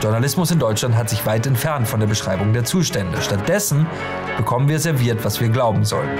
Journalismus 0.00 0.50
in 0.50 0.58
Deutschland 0.58 0.96
hat 0.96 1.10
sich 1.10 1.26
weit 1.26 1.46
entfernt 1.46 1.86
von 1.86 2.00
der 2.00 2.06
Beschreibung 2.06 2.54
der 2.54 2.64
Zustände. 2.64 3.20
Stattdessen 3.20 3.86
bekommen 4.38 4.66
wir 4.66 4.78
serviert, 4.78 5.22
was 5.26 5.42
wir 5.42 5.50
glauben 5.50 5.84
sollen. 5.84 6.18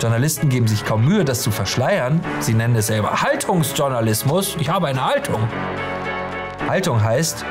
Journalisten 0.00 0.48
geben 0.48 0.68
sich 0.68 0.84
kaum 0.84 1.04
Mühe, 1.04 1.24
das 1.24 1.42
zu 1.42 1.50
verschleiern. 1.50 2.20
Sie 2.38 2.54
nennen 2.54 2.76
es 2.76 2.86
selber 2.86 3.20
Haltungsjournalismus. 3.20 4.56
Ich 4.60 4.68
habe 4.68 4.86
eine 4.86 5.04
Haltung. 5.04 5.48
Haltung 6.68 7.02
heißt, 7.02 7.44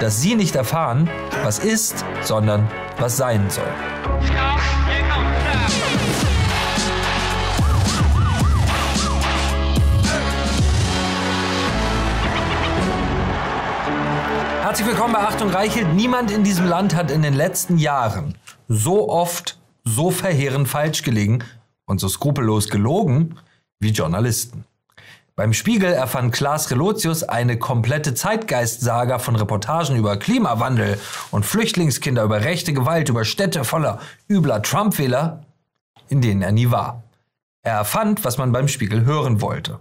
dass 0.00 0.22
sie 0.22 0.34
nicht 0.34 0.56
erfahren, 0.56 1.10
was 1.44 1.58
ist, 1.58 2.06
sondern 2.22 2.66
was 2.98 3.18
sein 3.18 3.50
soll. 3.50 3.68
Herzlich 14.72 14.88
willkommen 14.88 15.12
bei 15.12 15.20
Achtung 15.20 15.50
Reichelt. 15.50 15.92
Niemand 15.92 16.30
in 16.30 16.44
diesem 16.44 16.64
Land 16.64 16.94
hat 16.94 17.10
in 17.10 17.20
den 17.20 17.34
letzten 17.34 17.76
Jahren 17.76 18.38
so 18.68 19.10
oft 19.10 19.58
so 19.84 20.10
verheerend 20.10 20.66
falsch 20.66 21.02
gelegen 21.02 21.44
und 21.84 22.00
so 22.00 22.08
skrupellos 22.08 22.70
gelogen 22.70 23.38
wie 23.80 23.90
Journalisten. 23.90 24.64
Beim 25.36 25.52
Spiegel 25.52 25.92
erfand 25.92 26.32
Klaas 26.32 26.70
Relotius 26.70 27.22
eine 27.22 27.58
komplette 27.58 28.14
Zeitgeistsaga 28.14 29.18
von 29.18 29.36
Reportagen 29.36 29.94
über 29.96 30.16
Klimawandel 30.16 30.98
und 31.32 31.44
Flüchtlingskinder, 31.44 32.22
über 32.22 32.40
rechte 32.40 32.72
Gewalt, 32.72 33.10
über 33.10 33.26
Städte 33.26 33.64
voller 33.64 34.00
übler 34.26 34.62
Trump-Wähler, 34.62 35.44
in 36.08 36.22
denen 36.22 36.40
er 36.40 36.52
nie 36.52 36.70
war. 36.70 37.02
Er 37.60 37.74
erfand, 37.74 38.24
was 38.24 38.38
man 38.38 38.52
beim 38.52 38.68
Spiegel 38.68 39.04
hören 39.04 39.42
wollte 39.42 39.80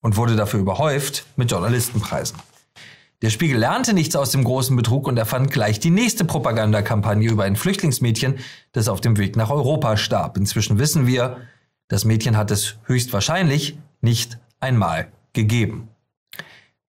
und 0.00 0.16
wurde 0.16 0.36
dafür 0.36 0.60
überhäuft 0.60 1.26
mit 1.34 1.50
Journalistenpreisen. 1.50 2.38
Der 3.20 3.30
Spiegel 3.30 3.58
lernte 3.58 3.94
nichts 3.94 4.14
aus 4.14 4.30
dem 4.30 4.44
großen 4.44 4.76
Betrug 4.76 5.08
und 5.08 5.16
erfand 5.16 5.50
gleich 5.50 5.80
die 5.80 5.90
nächste 5.90 6.24
Propagandakampagne 6.24 7.28
über 7.28 7.44
ein 7.44 7.56
Flüchtlingsmädchen, 7.56 8.38
das 8.72 8.88
auf 8.88 9.00
dem 9.00 9.18
Weg 9.18 9.36
nach 9.36 9.50
Europa 9.50 9.96
starb. 9.96 10.36
Inzwischen 10.36 10.78
wissen 10.78 11.06
wir, 11.06 11.38
das 11.88 12.04
Mädchen 12.04 12.36
hat 12.36 12.52
es 12.52 12.76
höchstwahrscheinlich 12.84 13.76
nicht 14.00 14.38
einmal 14.60 15.08
gegeben. 15.32 15.88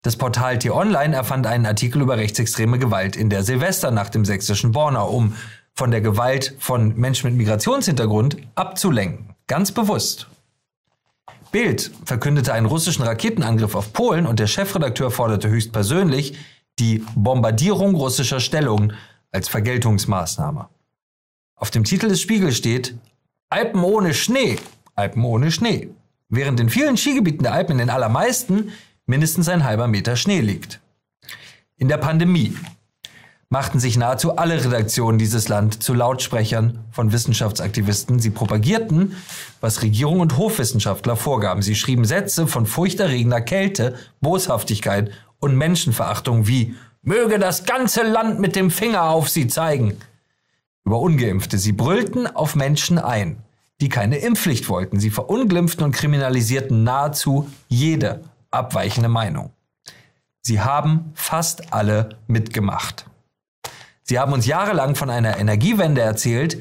Das 0.02 0.18
Portal 0.18 0.60
T-Online 0.60 1.16
erfand 1.16 1.48
einen 1.48 1.66
Artikel 1.66 2.02
über 2.02 2.18
rechtsextreme 2.18 2.78
Gewalt 2.78 3.16
in 3.16 3.30
der 3.30 3.44
Silvesternacht 3.44 4.14
im 4.16 4.26
sächsischen 4.26 4.74
Borna, 4.74 5.02
um 5.02 5.34
von 5.74 5.92
der 5.92 6.02
Gewalt 6.02 6.56
von 6.60 6.98
Menschen 6.98 7.30
mit 7.30 7.38
Migrationshintergrund 7.38 8.38
abzulenken. 8.56 9.36
Ganz 9.48 9.72
bewusst. 9.72 10.28
Bild 11.52 11.92
verkündete 12.06 12.54
einen 12.54 12.66
russischen 12.66 13.04
Raketenangriff 13.04 13.74
auf 13.74 13.94
Polen 13.94 14.28
und 14.28 14.40
der 14.40 14.48
Chefredakteur 14.48 15.12
forderte 15.12 15.50
höchstpersönlich 15.50 16.38
die 16.80 17.04
Bombardierung 17.16 17.96
russischer 17.96 18.40
Stellungen 18.40 18.94
als 19.32 19.48
Vergeltungsmaßnahme. 19.48 20.70
Auf 21.56 21.72
dem 21.72 21.84
Titel 21.84 22.10
des 22.10 22.22
Spiegels 22.22 22.58
steht 22.58 22.96
Alpen 23.50 23.82
ohne 23.82 24.14
Schnee, 24.14 24.60
Alpen 24.94 25.24
ohne 25.24 25.52
Schnee, 25.52 25.90
während 26.30 26.60
in 26.60 26.70
vielen 26.70 26.98
Skigebieten 26.98 27.44
der 27.44 27.54
Alpen 27.54 27.74
in 27.74 27.78
den 27.80 27.90
allermeisten 27.90 28.72
mindestens 29.06 29.50
ein 29.50 29.64
halber 29.64 29.88
Meter 29.88 30.16
Schnee 30.16 30.42
liegt. 30.42 30.80
In 31.78 31.88
der 31.88 31.98
Pandemie 31.98 32.56
machten 33.50 33.80
sich 33.80 33.98
nahezu 33.98 34.36
alle 34.36 34.64
Redaktionen 34.64 35.18
dieses 35.18 35.48
Land 35.48 35.82
zu 35.82 35.94
Lautsprechern 35.94 36.80
von 36.92 37.12
Wissenschaftsaktivisten. 37.14 38.20
Sie 38.20 38.30
propagierten, 38.30 39.16
was 39.62 39.82
Regierung 39.82 40.20
und 40.20 40.38
Hofwissenschaftler 40.38 41.16
vorgaben. 41.16 41.62
Sie 41.62 41.76
schrieben 41.76 42.06
Sätze 42.06 42.48
von 42.48 42.66
furchterregender 42.66 43.42
Kälte, 43.42 43.96
Boshaftigkeit 44.20 45.12
und 45.40 45.56
Menschenverachtung 45.56 46.48
wie 46.48 46.76
Möge 47.02 47.40
das 47.40 47.64
ganze 47.64 48.04
Land 48.04 48.40
mit 48.40 48.56
dem 48.56 48.70
Finger 48.70 49.04
auf 49.04 49.30
sie 49.30 49.48
zeigen. 49.48 49.98
Über 50.84 51.00
ungeimpfte. 51.00 51.58
Sie 51.58 51.72
brüllten 51.72 52.28
auf 52.28 52.56
Menschen 52.56 53.00
ein, 53.00 53.38
die 53.80 53.88
keine 53.88 54.18
Impfpflicht 54.18 54.68
wollten. 54.68 55.00
Sie 55.00 55.10
verunglimpften 55.10 55.86
und 55.86 55.94
kriminalisierten 55.94 56.84
nahezu 56.84 57.50
jede 57.70 58.24
abweichende 58.52 59.10
Meinung. 59.10 59.52
Sie 60.42 60.60
haben 60.60 61.12
fast 61.14 61.74
alle 61.74 62.10
mitgemacht. 62.28 63.06
Sie 64.10 64.20
haben 64.20 64.32
uns 64.32 64.46
jahrelang 64.46 64.96
von 64.96 65.10
einer 65.10 65.38
Energiewende 65.38 66.00
erzählt, 66.00 66.58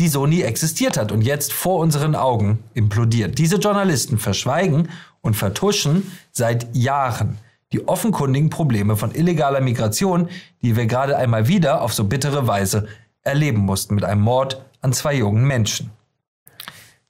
die 0.00 0.08
so 0.08 0.26
nie 0.26 0.42
existiert 0.42 0.96
hat 0.96 1.12
und 1.12 1.22
jetzt 1.22 1.52
vor 1.52 1.78
unseren 1.78 2.16
Augen 2.16 2.58
implodiert. 2.74 3.38
Diese 3.38 3.56
Journalisten 3.56 4.18
verschweigen 4.18 4.88
und 5.20 5.34
vertuschen 5.34 6.10
seit 6.32 6.74
Jahren 6.74 7.38
die 7.72 7.86
offenkundigen 7.86 8.50
Probleme 8.50 8.96
von 8.96 9.14
illegaler 9.14 9.60
Migration, 9.60 10.28
die 10.62 10.74
wir 10.74 10.86
gerade 10.86 11.16
einmal 11.16 11.46
wieder 11.46 11.82
auf 11.82 11.94
so 11.94 12.02
bittere 12.04 12.48
Weise 12.48 12.88
erleben 13.22 13.60
mussten 13.60 13.94
mit 13.94 14.02
einem 14.02 14.22
Mord 14.22 14.60
an 14.80 14.92
zwei 14.92 15.14
jungen 15.14 15.44
Menschen. 15.44 15.90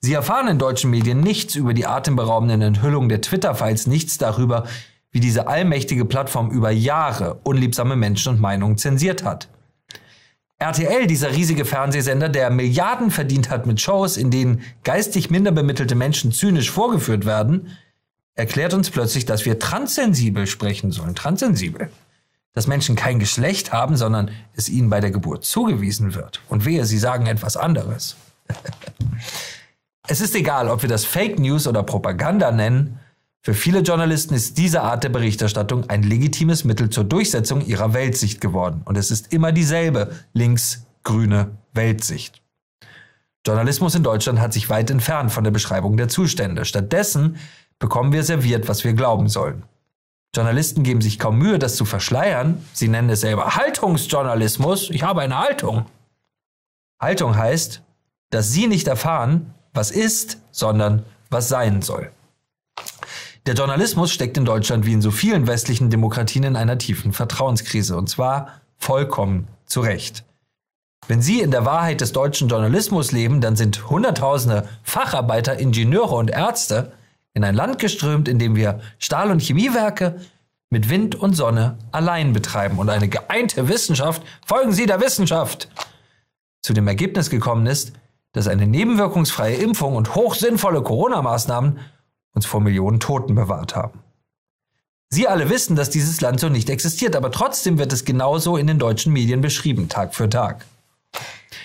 Sie 0.01 0.13
erfahren 0.13 0.49
in 0.49 0.59
deutschen 0.59 0.91
Medien 0.91 1.21
nichts 1.21 1.55
über 1.55 1.73
die 1.73 1.87
atemberaubenden 1.87 2.61
Enthüllungen 2.61 3.09
der 3.09 3.23
Twitter-Files, 3.23 3.87
nichts 3.87 4.19
darüber, 4.19 4.67
wie 5.11 5.21
diese 5.21 5.47
allmächtige 5.47 6.05
Plattform 6.05 6.51
über 6.51 6.71
Jahre 6.71 7.41
unliebsame 7.45 7.97
Menschen 7.97 8.35
und 8.35 8.41
Meinungen 8.43 8.77
zensiert 8.77 9.25
hat. 9.25 9.49
RTL, 10.61 11.07
dieser 11.07 11.33
riesige 11.33 11.65
Fernsehsender, 11.65 12.29
der 12.29 12.51
Milliarden 12.51 13.11
verdient 13.11 13.49
hat 13.49 13.65
mit 13.65 13.81
Shows, 13.81 14.19
in 14.19 14.31
denen 14.31 14.61
geistig 14.85 15.31
minder 15.31 15.53
bemittelte 15.53 15.95
Menschen 15.95 16.33
zynisch 16.33 16.71
vorgeführt 16.71 17.25
werden, 17.25 17.69
erklärt 18.35 18.75
uns 18.75 18.91
plötzlich, 18.91 19.25
dass 19.25 19.47
wir 19.47 19.59
transsensibel 19.59 20.47
sprechen 20.47 20.93
sollen. 20.93 21.15
Transsensibel. 21.15 21.91
Dass 22.53 22.67
Menschen 22.67 22.95
kein 22.95 23.19
Geschlecht 23.19 23.73
haben, 23.73 23.97
sondern 23.97 24.33
es 24.55 24.69
ihnen 24.69 24.91
bei 24.91 25.01
der 25.01 25.11
Geburt 25.11 25.45
zugewiesen 25.45 26.15
wird. 26.15 26.43
Und 26.51 26.67
wehe, 26.67 26.85
sie 26.85 26.99
sagen 26.99 27.25
etwas 27.25 27.57
anderes. 27.57 28.17
es 30.09 30.21
ist 30.21 30.35
egal, 30.35 30.69
ob 30.69 30.83
wir 30.83 30.91
das 30.91 31.07
Fake 31.07 31.39
News 31.39 31.67
oder 31.67 31.83
Propaganda 31.83 32.51
nennen. 32.51 32.99
Für 33.43 33.55
viele 33.55 33.81
Journalisten 33.81 34.35
ist 34.35 34.59
diese 34.59 34.83
Art 34.83 35.03
der 35.03 35.09
Berichterstattung 35.09 35.89
ein 35.89 36.03
legitimes 36.03 36.65
Mittel 36.65 36.91
zur 36.91 37.05
Durchsetzung 37.05 37.65
ihrer 37.65 37.95
Weltsicht 37.95 38.41
geworden. 38.41 38.83
Und 38.85 38.99
es 38.99 39.11
ist 39.11 39.33
immer 39.33 39.51
dieselbe 39.51 40.15
links-grüne 40.35 41.51
Weltsicht. 41.73 42.43
Journalismus 43.47 43.95
in 43.95 44.03
Deutschland 44.03 44.41
hat 44.41 44.53
sich 44.53 44.69
weit 44.69 44.91
entfernt 44.91 45.33
von 45.33 45.45
der 45.45 45.51
Beschreibung 45.51 45.97
der 45.97 46.09
Zustände. 46.09 46.67
Stattdessen 46.67 47.37
bekommen 47.79 48.13
wir 48.13 48.25
serviert, 48.25 48.69
was 48.69 48.85
wir 48.85 48.93
glauben 48.93 49.29
sollen. 49.29 49.63
Journalisten 50.37 50.83
geben 50.83 51.01
sich 51.01 51.19
kaum 51.19 51.39
Mühe, 51.39 51.59
das 51.59 51.77
zu 51.77 51.87
verschleiern. 51.87 52.63
Sie 52.75 52.89
nennen 52.89 53.09
es 53.09 53.23
selber 53.23 53.57
Haltungsjournalismus. 53.57 54.91
Ich 54.91 55.03
habe 55.03 55.23
eine 55.23 55.39
Haltung. 55.39 55.87
Haltung 57.01 57.37
heißt, 57.37 57.83
dass 58.29 58.53
sie 58.53 58.67
nicht 58.67 58.87
erfahren, 58.87 59.55
was 59.73 59.91
ist, 59.91 60.39
sondern 60.51 61.05
was 61.31 61.49
sein 61.49 61.81
soll. 61.81 62.13
Der 63.47 63.55
Journalismus 63.55 64.13
steckt 64.13 64.37
in 64.37 64.45
Deutschland 64.45 64.85
wie 64.85 64.93
in 64.93 65.01
so 65.01 65.11
vielen 65.11 65.47
westlichen 65.47 65.89
Demokratien 65.89 66.45
in 66.45 66.57
einer 66.57 66.79
tiefen 66.79 67.13
Vertrauenskrise 67.13 67.97
und 67.97 68.09
zwar 68.09 68.61
vollkommen 68.77 69.49
zu 69.65 69.81
Recht. 69.81 70.25
Wenn 71.09 71.23
Sie 71.23 71.41
in 71.41 71.51
der 71.51 71.65
Wahrheit 71.65 72.03
des 72.03 72.13
deutschen 72.13 72.49
Journalismus 72.49 73.13
leben, 73.13 73.41
dann 73.41 73.57
sind 73.57 73.89
Hunderttausende 73.89 74.69
Facharbeiter, 74.83 75.59
Ingenieure 75.59 76.15
und 76.15 76.31
Ärzte 76.31 76.93
in 77.33 77.43
ein 77.43 77.55
Land 77.55 77.79
geströmt, 77.79 78.29
in 78.29 78.39
dem 78.39 78.57
wir 78.57 78.81
Stahl- 78.99 79.31
und 79.31 79.41
Chemiewerke 79.41 80.21
mit 80.69 80.89
Wind 80.89 81.15
und 81.15 81.35
Sonne 81.35 81.79
allein 81.91 82.33
betreiben 82.33 82.79
und 82.79 82.91
eine 82.91 83.09
geeinte 83.09 83.69
Wissenschaft, 83.69 84.23
folgen 84.47 84.73
Sie 84.73 84.87
der 84.87 85.01
Wissenschaft, 85.01 85.69
zu 86.63 86.75
dem 86.75 86.87
Ergebnis 86.87 87.31
gekommen 87.31 87.67
ist, 87.67 87.93
dass 88.33 88.47
eine 88.47 88.67
nebenwirkungsfreie 88.67 89.57
Impfung 89.57 89.97
und 89.97 90.15
hochsinnvolle 90.15 90.83
Corona-Maßnahmen 90.83 91.81
uns 92.35 92.47
vor 92.47 92.61
Millionen 92.61 93.01
Toten 93.01 93.35
bewahrt 93.35 93.77
haben. 93.77 94.01
Sie 95.09 95.27
alle 95.27 95.51
wissen, 95.51 95.75
dass 95.75 95.91
dieses 95.91 96.21
Land 96.21 96.39
so 96.39 96.49
nicht 96.49 96.71
existiert, 96.71 97.17
aber 97.17 97.33
trotzdem 97.33 97.79
wird 97.79 97.93
es 97.93 98.05
genauso 98.05 98.57
in 98.57 98.69
den 98.69 98.79
deutschen 98.79 99.13
Medien 99.13 99.41
beschrieben, 99.41 99.89
Tag 99.89 100.15
für 100.15 100.29
Tag. 100.29 100.65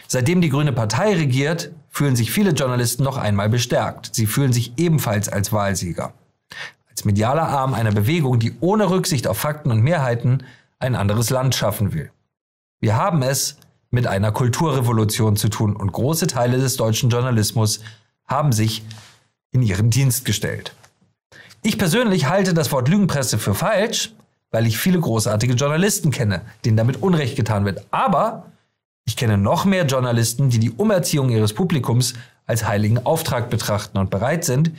Seitdem 0.08 0.42
die 0.42 0.50
Grüne 0.50 0.74
Partei 0.74 1.14
regiert, 1.14 1.72
fühlen 1.90 2.16
sich 2.16 2.32
viele 2.32 2.52
Journalisten 2.52 3.04
noch 3.04 3.18
einmal 3.18 3.50
bestärkt. 3.50 4.14
Sie 4.14 4.26
fühlen 4.26 4.52
sich 4.52 4.74
ebenfalls 4.78 5.30
als 5.30 5.54
Wahlsieger. 5.54 6.14
Als 6.90 7.06
medialer 7.06 7.48
Arm 7.48 7.74
einer 7.74 7.92
Bewegung, 7.92 8.40
die 8.40 8.56
ohne 8.62 8.90
Rücksicht 8.90 9.28
auf 9.28 9.38
Fakten 9.38 9.72
und 9.72 9.82
Mehrheiten 9.82 10.44
ein 10.80 10.96
anderes 10.96 11.30
Land 11.30 11.56
schaffen 11.56 11.94
will. 11.94 12.12
Wir 12.80 12.96
haben 12.96 13.22
es 13.22 13.58
mit 13.92 14.08
einer 14.08 14.32
Kulturrevolution 14.32 15.36
zu 15.36 15.50
tun 15.50 15.76
und 15.76 15.92
große 15.92 16.28
Teile 16.28 16.58
des 16.58 16.78
deutschen 16.78 17.10
Journalismus 17.10 17.80
haben 18.28 18.52
sich 18.52 18.84
in 19.56 19.64
ihren 19.64 19.90
Dienst 19.90 20.26
gestellt. 20.26 20.76
Ich 21.64 21.78
persönlich 21.78 22.28
halte 22.28 22.54
das 22.54 22.72
Wort 22.74 22.90
Lügenpresse 22.90 23.40
für 23.40 23.56
falsch, 23.56 24.14
weil 24.52 24.68
ich 24.68 24.78
viele 24.78 25.00
großartige 25.00 25.54
Journalisten 25.54 26.12
kenne, 26.12 26.42
denen 26.66 26.76
damit 26.76 27.02
Unrecht 27.02 27.38
getan 27.38 27.64
wird. 27.64 27.86
Aber 27.90 28.48
ich 29.06 29.16
kenne 29.16 29.38
noch 29.38 29.64
mehr 29.64 29.86
Journalisten, 29.86 30.50
die 30.50 30.60
die 30.60 30.72
Umerziehung 30.72 31.30
ihres 31.30 31.54
Publikums 31.54 32.16
als 32.46 32.68
heiligen 32.68 33.06
Auftrag 33.06 33.50
betrachten 33.50 33.98
und 33.98 34.10
bereit 34.10 34.44
sind, 34.44 34.72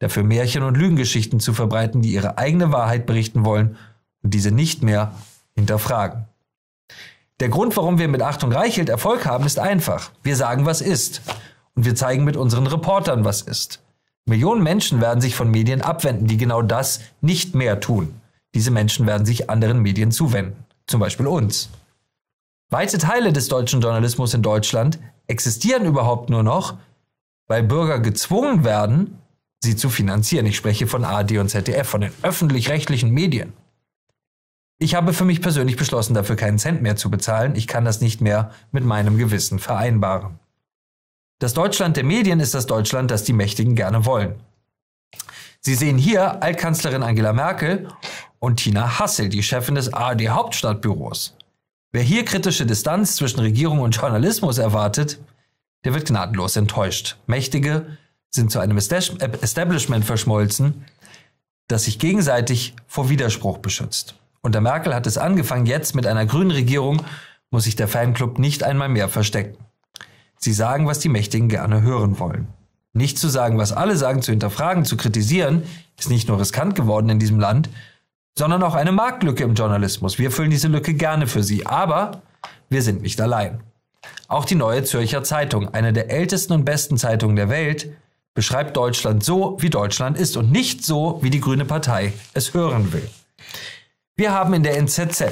dafür 0.00 0.24
Märchen 0.24 0.64
und 0.64 0.76
Lügengeschichten 0.76 1.38
zu 1.38 1.54
verbreiten, 1.54 2.02
die 2.02 2.12
ihre 2.12 2.36
eigene 2.36 2.72
Wahrheit 2.72 3.06
berichten 3.06 3.44
wollen 3.44 3.76
und 4.22 4.34
diese 4.34 4.50
nicht 4.50 4.82
mehr 4.82 5.14
hinterfragen. 5.54 6.24
Der 7.38 7.50
Grund, 7.50 7.76
warum 7.76 7.98
wir 7.98 8.08
mit 8.08 8.20
Achtung 8.20 8.52
Reichelt 8.52 8.88
Erfolg 8.88 9.26
haben, 9.26 9.46
ist 9.46 9.60
einfach. 9.60 10.10
Wir 10.24 10.34
sagen, 10.34 10.66
was 10.66 10.80
ist. 10.80 11.22
Und 11.74 11.84
wir 11.84 11.94
zeigen 11.94 12.24
mit 12.24 12.36
unseren 12.36 12.66
Reportern, 12.66 13.24
was 13.24 13.42
ist. 13.42 13.83
Millionen 14.26 14.62
Menschen 14.62 15.00
werden 15.00 15.20
sich 15.20 15.34
von 15.34 15.50
Medien 15.50 15.82
abwenden, 15.82 16.26
die 16.26 16.38
genau 16.38 16.62
das 16.62 17.00
nicht 17.20 17.54
mehr 17.54 17.80
tun. 17.80 18.20
Diese 18.54 18.70
Menschen 18.70 19.06
werden 19.06 19.26
sich 19.26 19.50
anderen 19.50 19.80
Medien 19.80 20.12
zuwenden, 20.12 20.64
zum 20.86 21.00
Beispiel 21.00 21.26
uns. 21.26 21.68
Weite 22.70 22.98
Teile 22.98 23.32
des 23.32 23.48
deutschen 23.48 23.80
Journalismus 23.80 24.32
in 24.32 24.42
Deutschland 24.42 24.98
existieren 25.26 25.84
überhaupt 25.84 26.30
nur 26.30 26.42
noch, 26.42 26.78
weil 27.46 27.62
Bürger 27.62 27.98
gezwungen 28.00 28.64
werden, 28.64 29.18
sie 29.62 29.76
zu 29.76 29.90
finanzieren. 29.90 30.46
Ich 30.46 30.56
spreche 30.56 30.86
von 30.86 31.04
ARD 31.04 31.38
und 31.38 31.50
ZDF, 31.50 31.88
von 31.88 32.00
den 32.00 32.12
öffentlich-rechtlichen 32.22 33.10
Medien. 33.10 33.52
Ich 34.78 34.94
habe 34.94 35.12
für 35.12 35.24
mich 35.24 35.40
persönlich 35.40 35.76
beschlossen, 35.76 36.14
dafür 36.14 36.36
keinen 36.36 36.58
Cent 36.58 36.82
mehr 36.82 36.96
zu 36.96 37.10
bezahlen. 37.10 37.54
Ich 37.56 37.66
kann 37.66 37.84
das 37.84 38.00
nicht 38.00 38.20
mehr 38.20 38.52
mit 38.72 38.84
meinem 38.84 39.18
Gewissen 39.18 39.58
vereinbaren. 39.58 40.38
Das 41.38 41.54
Deutschland 41.54 41.96
der 41.96 42.04
Medien 42.04 42.40
ist 42.40 42.54
das 42.54 42.66
Deutschland, 42.66 43.10
das 43.10 43.24
die 43.24 43.32
Mächtigen 43.32 43.74
gerne 43.74 44.06
wollen. 44.06 44.34
Sie 45.60 45.74
sehen 45.74 45.98
hier 45.98 46.42
Altkanzlerin 46.42 47.02
Angela 47.02 47.32
Merkel 47.32 47.88
und 48.38 48.56
Tina 48.56 48.98
Hassel, 48.98 49.28
die 49.28 49.42
Chefin 49.42 49.74
des 49.74 49.92
ARD 49.92 50.28
Hauptstadtbüros. 50.28 51.36
Wer 51.92 52.02
hier 52.02 52.24
kritische 52.24 52.66
Distanz 52.66 53.16
zwischen 53.16 53.40
Regierung 53.40 53.80
und 53.80 53.96
Journalismus 53.96 54.58
erwartet, 54.58 55.20
der 55.84 55.94
wird 55.94 56.08
gnadenlos 56.08 56.56
enttäuscht. 56.56 57.16
Mächtige 57.26 57.86
sind 58.30 58.50
zu 58.50 58.58
einem 58.58 58.76
Establishment 58.76 60.04
verschmolzen, 60.04 60.84
das 61.68 61.84
sich 61.84 61.98
gegenseitig 61.98 62.74
vor 62.86 63.08
Widerspruch 63.08 63.58
beschützt. 63.58 64.16
Unter 64.42 64.60
Merkel 64.60 64.94
hat 64.94 65.06
es 65.06 65.16
angefangen, 65.16 65.66
jetzt 65.66 65.94
mit 65.94 66.06
einer 66.06 66.26
grünen 66.26 66.50
Regierung 66.50 67.02
muss 67.50 67.64
sich 67.64 67.76
der 67.76 67.88
Fanclub 67.88 68.38
nicht 68.38 68.64
einmal 68.64 68.88
mehr 68.88 69.08
verstecken. 69.08 69.56
Sie 70.44 70.52
sagen, 70.52 70.86
was 70.86 70.98
die 70.98 71.08
Mächtigen 71.08 71.48
gerne 71.48 71.82
hören 71.82 72.18
wollen. 72.18 72.46
Nicht 72.92 73.18
zu 73.18 73.28
sagen, 73.28 73.58
was 73.58 73.72
alle 73.72 73.96
sagen, 73.96 74.22
zu 74.22 74.30
hinterfragen, 74.30 74.84
zu 74.84 74.96
kritisieren, 74.96 75.64
ist 75.98 76.10
nicht 76.10 76.28
nur 76.28 76.38
riskant 76.38 76.74
geworden 76.74 77.08
in 77.08 77.18
diesem 77.18 77.40
Land, 77.40 77.68
sondern 78.38 78.62
auch 78.62 78.74
eine 78.74 78.92
Marktlücke 78.92 79.42
im 79.42 79.54
Journalismus. 79.54 80.18
Wir 80.18 80.30
füllen 80.30 80.50
diese 80.50 80.68
Lücke 80.68 80.94
gerne 80.94 81.26
für 81.26 81.42
Sie, 81.42 81.66
aber 81.66 82.22
wir 82.68 82.82
sind 82.82 83.02
nicht 83.02 83.20
allein. 83.20 83.60
Auch 84.28 84.44
die 84.44 84.54
Neue 84.54 84.84
Zürcher 84.84 85.24
Zeitung, 85.24 85.72
eine 85.72 85.92
der 85.92 86.10
ältesten 86.10 86.52
und 86.52 86.64
besten 86.64 86.98
Zeitungen 86.98 87.36
der 87.36 87.48
Welt, 87.48 87.88
beschreibt 88.34 88.76
Deutschland 88.76 89.24
so, 89.24 89.56
wie 89.60 89.70
Deutschland 89.70 90.18
ist 90.18 90.36
und 90.36 90.50
nicht 90.50 90.84
so, 90.84 91.20
wie 91.22 91.30
die 91.30 91.40
Grüne 91.40 91.64
Partei 91.64 92.12
es 92.34 92.52
hören 92.52 92.92
will. 92.92 93.08
Wir 94.16 94.32
haben 94.32 94.54
in 94.54 94.62
der 94.62 94.76
NZZ, 94.76 95.24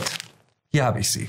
hier 0.69 0.85
habe 0.85 1.01
ich 1.01 1.11
sie, 1.11 1.29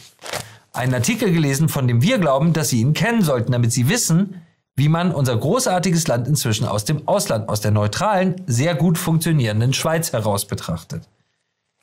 einen 0.74 0.94
Artikel 0.94 1.32
gelesen, 1.32 1.70
von 1.70 1.88
dem 1.88 2.02
wir 2.02 2.18
glauben, 2.18 2.52
dass 2.54 2.70
Sie 2.70 2.82
ihn 2.82 2.94
kennen 2.94 3.22
sollten, 3.22 3.52
damit 3.52 3.72
Sie 3.72 3.90
wissen, 3.90 4.42
wie 4.76 4.90
man 4.90 5.12
unser 5.12 5.38
großartiges 5.38 6.08
Land 6.08 6.28
inzwischen 6.28 6.66
aus 6.66 6.84
dem 6.84 7.08
Ausland, 7.08 7.48
aus 7.48 7.62
der 7.62 7.72
neutralen, 7.72 8.42
sehr 8.48 8.74
gut 8.74 8.98
funktionierenden 8.98 9.74
Schweiz 9.74 10.12
heraus 10.12 10.46
betrachtet. 10.46 11.08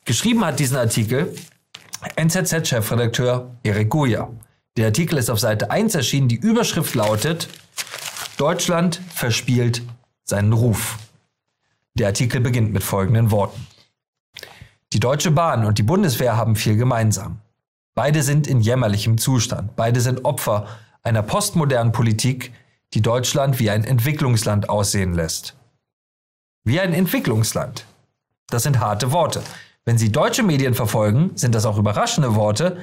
Geschrieben 0.03 0.45
hat 0.45 0.59
diesen 0.59 0.77
Artikel 0.77 1.33
NZZ-Chefredakteur 2.15 3.51
Erik 3.63 3.89
Goya. 3.89 4.29
Der 4.75 4.87
Artikel 4.87 5.17
ist 5.17 5.29
auf 5.29 5.39
Seite 5.39 5.71
1 5.71 5.95
erschienen. 5.95 6.27
Die 6.27 6.35
Überschrift 6.35 6.95
lautet 6.95 7.47
Deutschland 8.37 9.01
verspielt 9.13 9.83
seinen 10.23 10.51
Ruf. 10.51 10.97
Der 11.93 12.07
Artikel 12.07 12.41
beginnt 12.41 12.73
mit 12.73 12.83
folgenden 12.83 13.31
Worten. 13.31 13.67
Die 14.93 14.99
Deutsche 14.99 15.31
Bahn 15.31 15.65
und 15.65 15.77
die 15.77 15.83
Bundeswehr 15.83 16.35
haben 16.35 16.55
viel 16.55 16.75
gemeinsam. 16.75 17.39
Beide 17.93 18.23
sind 18.23 18.47
in 18.47 18.61
jämmerlichem 18.61 19.17
Zustand. 19.17 19.75
Beide 19.75 19.99
sind 19.99 20.23
Opfer 20.23 20.67
einer 21.03 21.23
postmodernen 21.23 21.91
Politik, 21.91 22.53
die 22.93 23.01
Deutschland 23.01 23.59
wie 23.59 23.69
ein 23.69 23.83
Entwicklungsland 23.83 24.69
aussehen 24.69 25.13
lässt. 25.13 25.55
Wie 26.63 26.79
ein 26.79 26.93
Entwicklungsland. 26.93 27.85
Das 28.49 28.63
sind 28.63 28.79
harte 28.79 29.11
Worte. 29.11 29.41
Wenn 29.83 29.97
Sie 29.97 30.11
deutsche 30.11 30.43
Medien 30.43 30.73
verfolgen, 30.73 31.31
sind 31.35 31.55
das 31.55 31.65
auch 31.65 31.77
überraschende 31.77 32.35
Worte. 32.35 32.77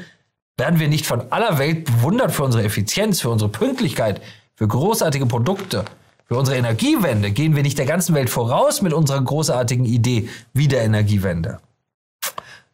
Werden 0.56 0.80
wir 0.80 0.88
nicht 0.88 1.06
von 1.06 1.30
aller 1.30 1.58
Welt 1.58 1.84
bewundert 1.84 2.32
für 2.32 2.42
unsere 2.42 2.64
Effizienz, 2.64 3.20
für 3.20 3.30
unsere 3.30 3.50
Pünktlichkeit, 3.50 4.20
für 4.56 4.66
großartige 4.66 5.26
Produkte, 5.26 5.84
für 6.26 6.36
unsere 6.36 6.56
Energiewende? 6.56 7.30
Gehen 7.30 7.54
wir 7.54 7.62
nicht 7.62 7.78
der 7.78 7.86
ganzen 7.86 8.14
Welt 8.14 8.28
voraus 8.28 8.82
mit 8.82 8.92
unserer 8.92 9.22
großartigen 9.22 9.84
Idee 9.84 10.28
wie 10.52 10.66
der 10.66 10.82
Energiewende? 10.82 11.60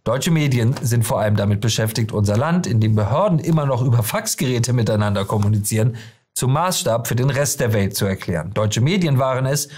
Deutsche 0.05 0.31
Medien 0.31 0.75
sind 0.83 1.05
vor 1.05 1.21
allem 1.21 1.35
damit 1.35 1.63
beschäftigt, 1.63 2.13
unser 2.13 2.37
Land, 2.37 2.67
in 2.67 2.79
dem 2.79 2.95
Behörden 2.95 3.39
immer 3.39 3.65
noch 3.65 3.81
über 3.81 4.03
Faxgeräte 4.03 4.75
miteinander 4.75 5.25
kommunizieren, 5.25 5.97
zum 6.35 6.53
Maßstab 6.53 7.09
für 7.09 7.17
den 7.17 7.31
Rest 7.31 7.61
der 7.61 7.73
Welt 7.73 7.97
zu 7.97 8.05
erklären. 8.05 8.53
Deutsche 8.53 8.83
Medien 8.83 9.19
waren 9.19 9.47
es, 9.47 9.69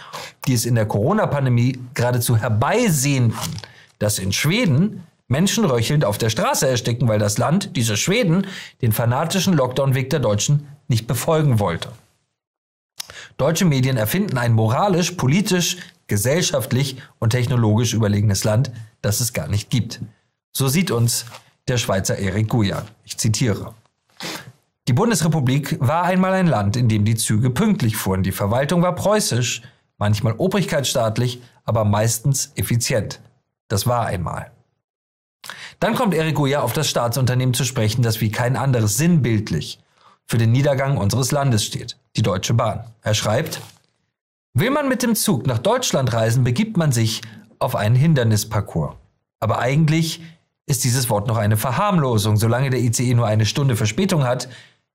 die 0.49 0.55
es 0.55 0.67
in 0.67 0.75
der 0.75 0.87
Corona-Pandemie 0.87 1.79
geradezu 1.95 2.37
herbeisehnten, 2.37 3.55
dass 4.01 4.19
in 4.19 4.33
Schweden 4.33 5.05
Menschen 5.29 5.65
röchelnd 5.65 6.05
auf 6.05 6.19
der 6.19 6.31
Straße 6.31 6.69
ersticken, 6.69 7.07
weil 7.07 7.21
das 7.21 7.39
Land, 7.39 7.77
diese 7.77 7.97
Schweden, 7.97 8.49
den 8.83 8.91
fanatischen 8.91 9.55
Lockdown-Weg 9.55 10.11
der 10.11 10.21
Deutschen 10.21 10.67
nicht 10.89 11.07
befolgen 11.07 11.61
wollte. 11.61 11.91
Deutsche 13.37 13.65
Medien 13.65 13.97
erfinden 13.97 14.39
ein 14.39 14.55
moralisch, 14.55 15.13
politisch, 15.13 15.77
gesellschaftlich 16.09 16.97
und 17.21 17.31
technologisch 17.31 17.93
überlegenes 17.93 18.43
Land, 18.43 18.73
das 19.03 19.21
es 19.21 19.33
gar 19.33 19.47
nicht 19.47 19.71
gibt. 19.71 20.01
So 20.57 20.69
sieht 20.69 20.91
uns 20.91 21.27
der 21.69 21.77
Schweizer 21.77 22.17
Erik 22.17 22.49
Guyan. 22.49 22.87
Ich 23.05 23.19
zitiere. 23.19 23.75
Die 24.89 24.95
Bundesrepublik 24.95 25.77
war 25.87 26.05
einmal 26.05 26.33
ein 26.33 26.47
Land, 26.47 26.79
in 26.79 26.89
dem 26.89 27.05
die 27.05 27.15
Züge 27.15 27.51
pünktlich 27.51 27.95
fuhren. 27.95 28.23
Die 28.23 28.33
Verwaltung 28.33 28.81
war 28.81 28.95
preußisch, 28.95 29.61
manchmal 29.99 30.33
obrigkeitsstaatlich, 30.39 31.43
aber 31.67 31.85
meistens 31.85 32.53
effizient. 32.55 33.21
Das 33.69 33.87
war 33.87 34.07
einmal. 34.07 34.51
Dann 35.79 35.95
kommt 35.95 36.15
Erik 36.15 36.37
Guya 36.37 36.63
auf 36.63 36.73
das 36.73 36.89
Staatsunternehmen 36.89 37.53
zu 37.53 37.65
sprechen, 37.65 38.01
das 38.01 38.23
wie 38.23 38.31
kein 38.31 38.57
anderes 38.57 38.97
sinnbildlich 38.97 39.79
für 40.25 40.39
den 40.39 40.53
Niedergang 40.53 40.97
unseres 40.97 41.33
Landes 41.33 41.67
steht, 41.67 41.99
die 42.17 42.23
Deutsche 42.23 42.55
Bahn. 42.55 42.83
Er 43.03 43.13
schreibt, 43.13 43.61
Will 44.55 44.71
man 44.71 44.89
mit 44.89 45.03
dem 45.03 45.17
Zug 45.17 45.47
nach 45.47 45.59
Deutschland 45.59 46.15
reisen, 46.15 46.45
begibt 46.45 46.79
man 46.79 46.93
sich 46.93 47.21
auf 47.59 47.77
einen 47.77 47.95
Hindernisparcours. 47.95 48.95
Aber 49.39 49.59
eigentlich 49.59 50.23
ist 50.67 50.85
dieses 50.85 51.09
Wort 51.09 51.29
noch 51.29 51.37
eine 51.37 51.57
Verharmlosung. 51.57 52.37
Solange 52.37 52.71
der 52.71 52.81
ICE 52.81 53.15
nur 53.15 53.27
eine 53.27 53.47
Stunde 53.47 53.77
Verspätung 53.77 54.25
hat, 54.25 54.49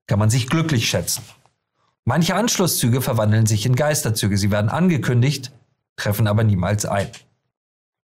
kann 0.06 0.18
man 0.18 0.30
sich 0.30 0.48
glücklich 0.48 0.88
schätzen. 0.88 1.24
Manche 2.04 2.34
Anschlusszüge 2.34 3.00
verwandeln 3.00 3.46
sich 3.46 3.64
in 3.64 3.76
Geisterzüge. 3.76 4.36
Sie 4.36 4.50
werden 4.50 4.68
angekündigt, 4.68 5.52
treffen 5.96 6.26
aber 6.26 6.44
niemals 6.44 6.84
ein. 6.84 7.08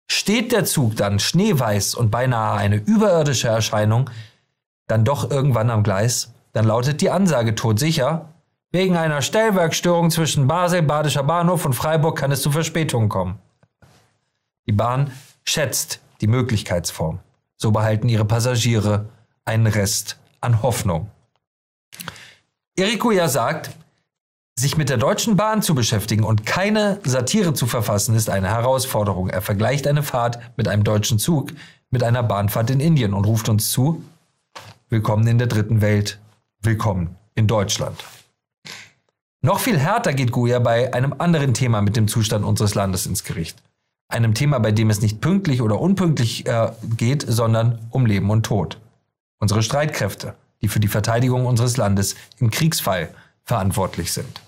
Steht 0.09 0.53
der 0.53 0.65
Zug 0.65 0.97
dann 0.97 1.19
schneeweiß 1.19 1.95
und 1.95 2.11
beinahe 2.11 2.57
eine 2.59 2.77
überirdische 2.77 3.49
Erscheinung, 3.49 4.11
dann 4.87 5.05
doch 5.05 5.31
irgendwann 5.31 5.71
am 5.71 5.83
Gleis, 5.83 6.33
dann 6.53 6.65
lautet 6.65 7.01
die 7.01 7.11
Ansage 7.11 7.55
todsicher, 7.55 8.29
wegen 8.71 8.97
einer 8.97 9.23
Stellwerkstörung 9.23 10.11
zwischen 10.11 10.47
Basel, 10.47 10.83
Badischer 10.83 11.23
Bahnhof 11.23 11.65
und 11.65 11.73
Freiburg 11.73 12.19
kann 12.19 12.33
es 12.33 12.43
zu 12.43 12.51
Verspätungen 12.51 13.09
kommen. 13.09 13.39
Die 14.67 14.73
Bahn 14.73 15.13
schätzt 15.45 16.01
die 16.21 16.27
Möglichkeitsform. 16.27 17.21
So 17.57 17.71
behalten 17.71 18.09
ihre 18.09 18.25
Passagiere 18.25 19.09
einen 19.45 19.67
Rest 19.67 20.19
an 20.41 20.63
Hoffnung. 20.63 21.11
Eriko 22.77 23.11
ja 23.11 23.29
sagt, 23.29 23.71
sich 24.59 24.77
mit 24.77 24.89
der 24.89 24.97
Deutschen 24.97 25.37
Bahn 25.37 25.63
zu 25.63 25.75
beschäftigen 25.75 26.25
und 26.25 26.47
keine 26.47 27.01
Satire 27.05 27.55
zu 27.55 27.67
verfassen, 27.67 28.15
ist 28.15 28.31
eine 28.31 28.49
Herausforderung. 28.49 29.29
Er 29.29 29.43
vergleicht 29.43 29.87
eine 29.87 30.03
Fahrt 30.03 30.39
mit 30.57 30.69
einem 30.69 30.85
deutschen 30.85 31.19
Zug 31.19 31.53
mit 31.91 32.03
einer 32.03 32.23
Bahnfahrt 32.23 32.71
in 32.71 32.81
Indien 32.81 33.15
und 33.15 33.25
ruft 33.25 33.49
uns 33.49 33.71
zu, 33.71 34.03
willkommen 34.89 35.27
in 35.27 35.39
der 35.39 35.47
dritten 35.47 35.81
Welt, 35.81 36.19
willkommen 36.61 37.17
in 37.35 37.47
Deutschland. 37.47 38.03
Noch 39.41 39.61
viel 39.61 39.79
härter 39.79 40.13
geht 40.13 40.33
Goya 40.33 40.59
bei 40.59 40.93
einem 40.93 41.15
anderen 41.19 41.55
Thema 41.55 41.81
mit 41.81 41.97
dem 41.97 42.09
Zustand 42.09 42.45
unseres 42.45 42.75
Landes 42.75 43.07
ins 43.07 43.25
Gericht 43.25 43.63
einem 44.09 44.35
Thema, 44.35 44.59
bei 44.59 44.73
dem 44.73 44.91
es 44.91 45.01
nicht 45.01 45.21
pünktlich 45.21 45.63
oder 45.63 45.81
unpünktlich 45.81 46.47
äh, 46.47 46.71
geht, 46.97 47.25
sondern 47.27 47.79
um 47.91 48.07
Leben 48.07 48.31
und 48.31 48.45
Tod. 48.45 48.79
Unsere 49.39 49.63
Streitkräfte, 49.63 50.35
die 50.63 50.69
für 50.69 50.81
die 50.81 50.89
Verteidigung 50.89 51.47
unseres 51.47 51.77
Landes 51.77 52.17
im 52.39 52.51
Kriegsfall 52.51 53.11
verantwortlich 53.45 54.13
sind. 54.13 54.41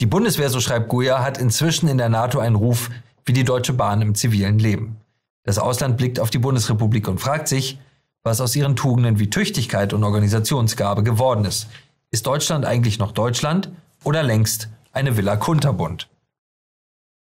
Die 0.00 0.06
Bundeswehr, 0.06 0.50
so 0.50 0.60
schreibt 0.60 0.88
Goya, 0.88 1.22
hat 1.22 1.38
inzwischen 1.38 1.88
in 1.88 1.98
der 1.98 2.08
NATO 2.08 2.38
einen 2.38 2.56
Ruf 2.56 2.90
wie 3.24 3.32
die 3.32 3.44
Deutsche 3.44 3.72
Bahn 3.72 4.02
im 4.02 4.14
zivilen 4.14 4.58
Leben. 4.58 4.96
Das 5.44 5.58
Ausland 5.58 5.96
blickt 5.96 6.20
auf 6.20 6.30
die 6.30 6.38
Bundesrepublik 6.38 7.08
und 7.08 7.18
fragt 7.18 7.48
sich, 7.48 7.78
was 8.22 8.40
aus 8.40 8.56
ihren 8.56 8.76
Tugenden 8.76 9.18
wie 9.18 9.30
Tüchtigkeit 9.30 9.92
und 9.92 10.04
Organisationsgabe 10.04 11.02
geworden 11.02 11.44
ist. 11.44 11.68
Ist 12.10 12.26
Deutschland 12.26 12.64
eigentlich 12.64 12.98
noch 12.98 13.12
Deutschland 13.12 13.70
oder 14.04 14.22
längst 14.22 14.68
eine 14.92 15.16
Villa 15.16 15.36
Kunterbund? 15.36 16.08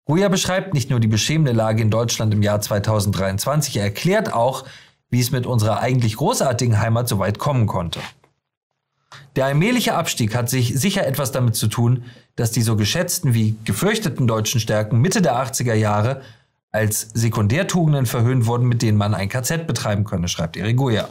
Goya 0.04 0.28
beschreibt 0.28 0.74
nicht 0.74 0.90
nur 0.90 0.98
die 0.98 1.08
beschämende 1.08 1.52
Lage 1.52 1.82
in 1.82 1.90
Deutschland 1.90 2.34
im 2.34 2.42
Jahr 2.42 2.60
2023, 2.60 3.76
er 3.76 3.84
erklärt 3.84 4.32
auch, 4.32 4.64
wie 5.10 5.20
es 5.20 5.30
mit 5.30 5.46
unserer 5.46 5.80
eigentlich 5.80 6.16
großartigen 6.16 6.80
Heimat 6.80 7.08
so 7.08 7.18
weit 7.18 7.38
kommen 7.38 7.66
konnte. 7.66 8.00
Der 9.36 9.46
allmähliche 9.46 9.94
Abstieg 9.94 10.34
hat 10.34 10.50
sich 10.50 10.78
sicher 10.78 11.06
etwas 11.06 11.32
damit 11.32 11.54
zu 11.54 11.68
tun, 11.68 12.04
dass 12.34 12.50
die 12.50 12.62
so 12.62 12.76
geschätzten 12.76 13.34
wie 13.34 13.56
gefürchteten 13.64 14.26
deutschen 14.26 14.60
Stärken 14.60 15.00
Mitte 15.00 15.22
der 15.22 15.36
80er 15.36 15.74
Jahre 15.74 16.22
als 16.72 17.08
Sekundärtugenden 17.14 18.06
verhöhnt 18.06 18.46
wurden, 18.46 18.66
mit 18.66 18.82
denen 18.82 18.98
man 18.98 19.14
ein 19.14 19.28
KZ 19.28 19.66
betreiben 19.66 20.04
könne, 20.04 20.28
schreibt 20.28 20.56
Eriguya. 20.56 21.08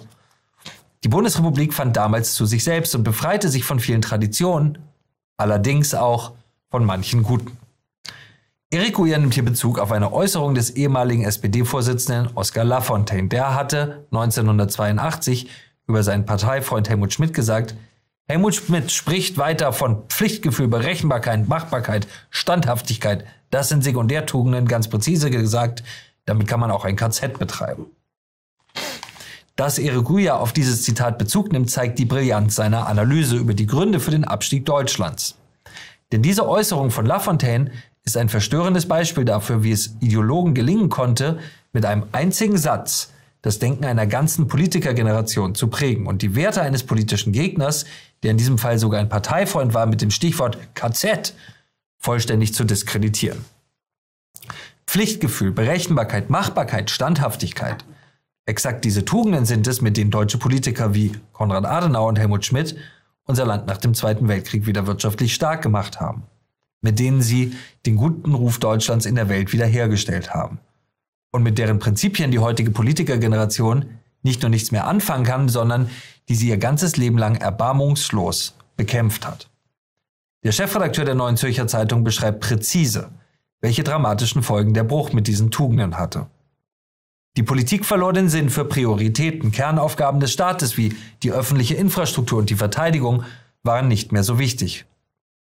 Die 1.04 1.08
Bundesrepublik 1.08 1.74
fand 1.74 1.96
damals 1.96 2.34
zu 2.34 2.46
sich 2.46 2.64
selbst 2.64 2.94
und 2.96 3.04
befreite 3.04 3.50
sich 3.50 3.64
von 3.64 3.80
vielen 3.80 4.02
Traditionen, 4.02 4.80
allerdings 5.38 5.94
auch 5.94 6.34
von 6.70 6.84
manchen 6.86 7.24
guten. 7.24 7.58
Erik 8.74 8.94
Guyer 8.94 9.18
nimmt 9.18 9.34
hier 9.34 9.44
Bezug 9.44 9.80
auf 9.80 9.92
eine 9.92 10.14
Äußerung 10.14 10.56
des 10.56 10.70
ehemaligen 10.70 11.26
SPD-Vorsitzenden 11.26 12.30
Oskar 12.36 12.64
Lafontaine. 12.64 13.28
Der 13.28 13.54
hatte 13.54 14.08
1982 14.12 15.50
über 15.88 16.04
seinen 16.04 16.26
Parteifreund 16.26 16.88
Helmut 16.88 17.12
Schmidt 17.12 17.34
gesagt, 17.34 17.76
Helmut 18.30 18.56
Schmidt 18.56 18.90
spricht 18.90 19.38
weiter 19.38 19.74
von 19.74 20.08
Pflichtgefühl, 20.08 20.70
Berechenbarkeit, 20.70 21.50
Machbarkeit, 21.50 22.08
Standhaftigkeit. 22.30 23.26
Das 23.50 23.68
sind 23.68 23.84
Sekundärtugenden, 23.84 24.70
ganz 24.70 24.88
präzise 24.88 25.30
gesagt. 25.30 25.84
Damit 26.24 26.48
kann 26.48 26.62
man 26.62 26.72
auch 26.72 26.86
ein 26.86 26.96
KZ 26.96 27.38
betreiben. 27.40 27.88
Dass 29.58 29.80
Eriguya 29.80 30.38
auf 30.38 30.54
dieses 30.54 30.84
Zitat 30.84 31.18
Bezug 31.18 31.52
nimmt, 31.52 31.70
zeigt 31.70 32.00
die 32.00 32.06
Brillanz 32.06 32.56
seiner 32.56 32.88
Analyse 32.88 33.36
über 33.36 33.54
die 33.54 33.68
Gründe 33.68 34.00
für 34.00 34.12
den 34.12 34.24
Abstieg 34.24 34.66
Deutschlands. 34.66 35.36
Denn 36.14 36.22
diese 36.22 36.48
Äußerung 36.48 36.90
von 36.90 37.06
Lafontaine 37.06 37.72
ist 38.04 38.18
ein 38.18 38.30
verstörendes 38.30 38.88
Beispiel 38.88 39.26
dafür, 39.26 39.64
wie 39.64 39.72
es 39.72 39.96
Ideologen 40.00 40.54
gelingen 40.54 40.90
konnte, 40.90 41.40
mit 41.72 41.86
einem 41.86 42.06
einzigen 42.12 42.58
Satz 42.58 43.12
das 43.42 43.60
Denken 43.60 43.86
einer 43.86 44.06
ganzen 44.06 44.48
Politikergeneration 44.48 45.56
zu 45.56 45.68
prägen 45.68 46.06
und 46.06 46.22
die 46.22 46.36
Werte 46.36 46.62
eines 46.62 46.84
politischen 46.84 47.34
Gegners, 47.34 47.86
der 48.24 48.32
in 48.32 48.38
diesem 48.38 48.58
Fall 48.58 48.78
sogar 48.78 49.00
ein 49.00 49.10
Parteifreund 49.10 49.74
war, 49.74 49.88
mit 49.88 50.02
dem 50.02 50.12
Stichwort 50.12 50.58
KZ 50.76 51.34
vollständig 51.98 52.54
zu 52.54 52.64
diskreditieren. 52.64 53.44
Pflichtgefühl, 54.86 55.52
Berechenbarkeit, 55.52 56.30
Machbarkeit, 56.30 56.92
Standhaftigkeit. 56.92 57.86
Exakt 58.46 58.84
diese 58.84 59.06
Tugenden 59.06 59.46
sind 59.46 59.66
es, 59.68 59.82
mit 59.82 59.98
denen 59.98 60.12
deutsche 60.12 60.38
Politiker 60.38 60.94
wie 60.94 61.14
Konrad 61.32 61.66
Adenauer 61.66 62.10
und 62.10 62.20
Helmut 62.20 62.46
Schmidt 62.46 62.76
unser 63.26 63.46
Land 63.46 63.68
nach 63.68 63.78
dem 63.78 63.94
Zweiten 63.94 64.28
Weltkrieg 64.28 64.66
wieder 64.66 64.88
wirtschaftlich 64.88 65.34
stark 65.34 65.62
gemacht 65.62 66.02
haben, 66.02 66.24
mit 66.82 67.00
denen 67.00 67.22
sie 67.22 67.56
den 67.86 67.96
guten 67.96 68.34
Ruf 68.34 68.60
Deutschlands 68.60 69.06
in 69.06 69.16
der 69.16 69.30
Welt 69.30 69.54
wiederhergestellt 69.54 70.34
haben 70.34 70.60
und 71.32 71.44
mit 71.44 71.58
deren 71.58 71.80
Prinzipien 71.80 72.32
die 72.32 72.40
heutige 72.40 72.72
Politikergeneration 72.72 73.86
nicht 74.24 74.42
nur 74.42 74.50
nichts 74.50 74.72
mehr 74.72 74.88
anfangen 74.88 75.26
kann, 75.26 75.50
sondern 75.50 75.90
die 76.30 76.36
sie 76.36 76.50
ihr 76.50 76.58
ganzes 76.58 76.98
Leben 76.98 77.18
lang 77.18 77.36
erbarmungslos 77.36 78.56
bekämpft 78.78 79.26
hat. 79.26 79.50
Der 80.44 80.52
Chefredakteur 80.52 81.06
der 81.06 81.16
Neuen 81.16 81.38
Zürcher 81.38 81.68
Zeitung 81.68 82.04
beschreibt 82.04 82.42
präzise, 82.42 83.12
welche 83.62 83.84
dramatischen 83.84 84.44
Folgen 84.44 84.74
der 84.74 84.84
Bruch 84.84 85.14
mit 85.14 85.28
diesen 85.28 85.52
Tugenden 85.52 85.98
hatte. 85.98 86.28
Die 87.38 87.44
Politik 87.44 87.86
verlor 87.86 88.12
den 88.12 88.28
Sinn 88.28 88.50
für 88.50 88.66
Prioritäten. 88.66 89.52
Kernaufgaben 89.52 90.20
des 90.20 90.34
Staates 90.34 90.78
wie 90.78 90.96
die 91.24 91.32
öffentliche 91.32 91.76
Infrastruktur 91.76 92.40
und 92.40 92.50
die 92.50 92.56
Verteidigung 92.56 93.24
waren 93.64 93.88
nicht 93.88 94.12
mehr 94.12 94.24
so 94.24 94.38
wichtig. 94.38 94.86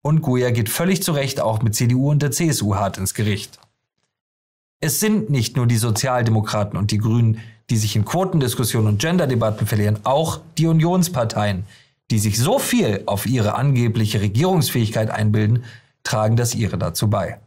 Und 0.05 0.21
Goya 0.21 0.51
geht 0.51 0.69
völlig 0.69 1.01
zu 1.01 1.13
Recht 1.13 1.41
auch 1.41 1.63
mit 1.63 1.73
CDU 1.73 2.11
und 2.11 2.21
der 2.21 2.29
CSU 2.29 2.75
hart 2.75 2.99
ins 2.99 3.15
Gericht. 3.15 3.57
Es 4.79 4.99
sind 4.99 5.31
nicht 5.31 5.57
nur 5.57 5.65
die 5.65 5.77
Sozialdemokraten 5.77 6.77
und 6.77 6.91
die 6.91 6.99
Grünen, 6.99 7.39
die 7.71 7.77
sich 7.77 7.95
in 7.95 8.05
Quotendiskussionen 8.05 8.87
und 8.87 9.01
Genderdebatten 9.01 9.65
verlieren, 9.65 9.97
auch 10.03 10.41
die 10.59 10.67
Unionsparteien, 10.67 11.65
die 12.11 12.19
sich 12.19 12.37
so 12.37 12.59
viel 12.59 13.01
auf 13.07 13.25
ihre 13.25 13.55
angebliche 13.55 14.21
Regierungsfähigkeit 14.21 15.09
einbilden, 15.09 15.63
tragen 16.03 16.35
das 16.35 16.53
ihre 16.53 16.77
dazu 16.77 17.09
bei. 17.09 17.39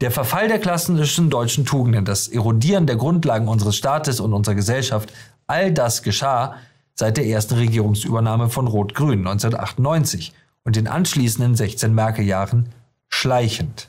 Der 0.00 0.10
Verfall 0.10 0.48
der 0.48 0.58
klassischen 0.58 1.30
deutschen 1.30 1.64
Tugenden, 1.64 2.04
das 2.04 2.26
Erodieren 2.26 2.88
der 2.88 2.96
Grundlagen 2.96 3.46
unseres 3.46 3.76
Staates 3.76 4.18
und 4.18 4.34
unserer 4.34 4.56
Gesellschaft, 4.56 5.12
all 5.46 5.72
das 5.72 6.02
geschah 6.02 6.56
seit 6.96 7.16
der 7.16 7.26
ersten 7.26 7.54
Regierungsübernahme 7.54 8.50
von 8.50 8.66
Rot-Grün 8.66 9.20
1998 9.20 10.32
und 10.64 10.76
den 10.76 10.88
anschließenden 10.88 11.54
16 11.54 11.94
Merkel-Jahren 11.94 12.68
schleichend. 13.08 13.88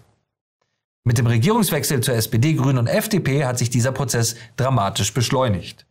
Mit 1.03 1.17
dem 1.17 1.27
Regierungswechsel 1.27 2.01
zur 2.01 2.15
SPD, 2.15 2.53
Grünen 2.53 2.77
und 2.77 2.87
FDP 2.87 3.45
hat 3.45 3.57
sich 3.57 3.69
dieser 3.69 3.91
Prozess 3.91 4.35
dramatisch 4.55 5.13
beschleunigt. 5.13 5.85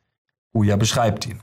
Uja 0.54 0.76
beschreibt 0.76 1.26
ihn. 1.26 1.40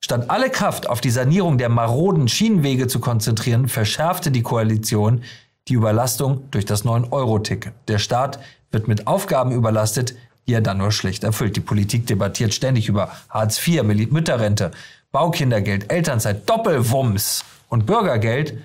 Statt 0.00 0.30
alle 0.30 0.50
Kraft 0.50 0.88
auf 0.88 1.00
die 1.00 1.10
Sanierung 1.10 1.58
der 1.58 1.68
maroden 1.68 2.28
Schienenwege 2.28 2.88
zu 2.88 3.00
konzentrieren, 3.00 3.68
verschärfte 3.68 4.30
die 4.30 4.42
Koalition 4.42 5.22
die 5.68 5.74
Überlastung 5.74 6.50
durch 6.50 6.64
das 6.64 6.84
9-Euro-Ticket. 6.84 7.72
Der 7.88 7.98
Staat 7.98 8.40
wird 8.72 8.88
mit 8.88 9.06
Aufgaben 9.06 9.52
überlastet, 9.52 10.16
die 10.46 10.54
er 10.54 10.60
dann 10.60 10.78
nur 10.78 10.90
schlecht 10.90 11.22
erfüllt. 11.22 11.54
Die 11.54 11.60
Politik 11.60 12.06
debattiert 12.06 12.52
ständig 12.52 12.88
über 12.88 13.12
Hartz 13.28 13.64
IV, 13.66 13.82
Mütterrente, 13.82 14.72
Baukindergeld, 15.12 15.92
Elternzeit, 15.92 16.48
Doppelwumms 16.48 17.44
und 17.72 17.86
Bürgergeld, 17.86 18.58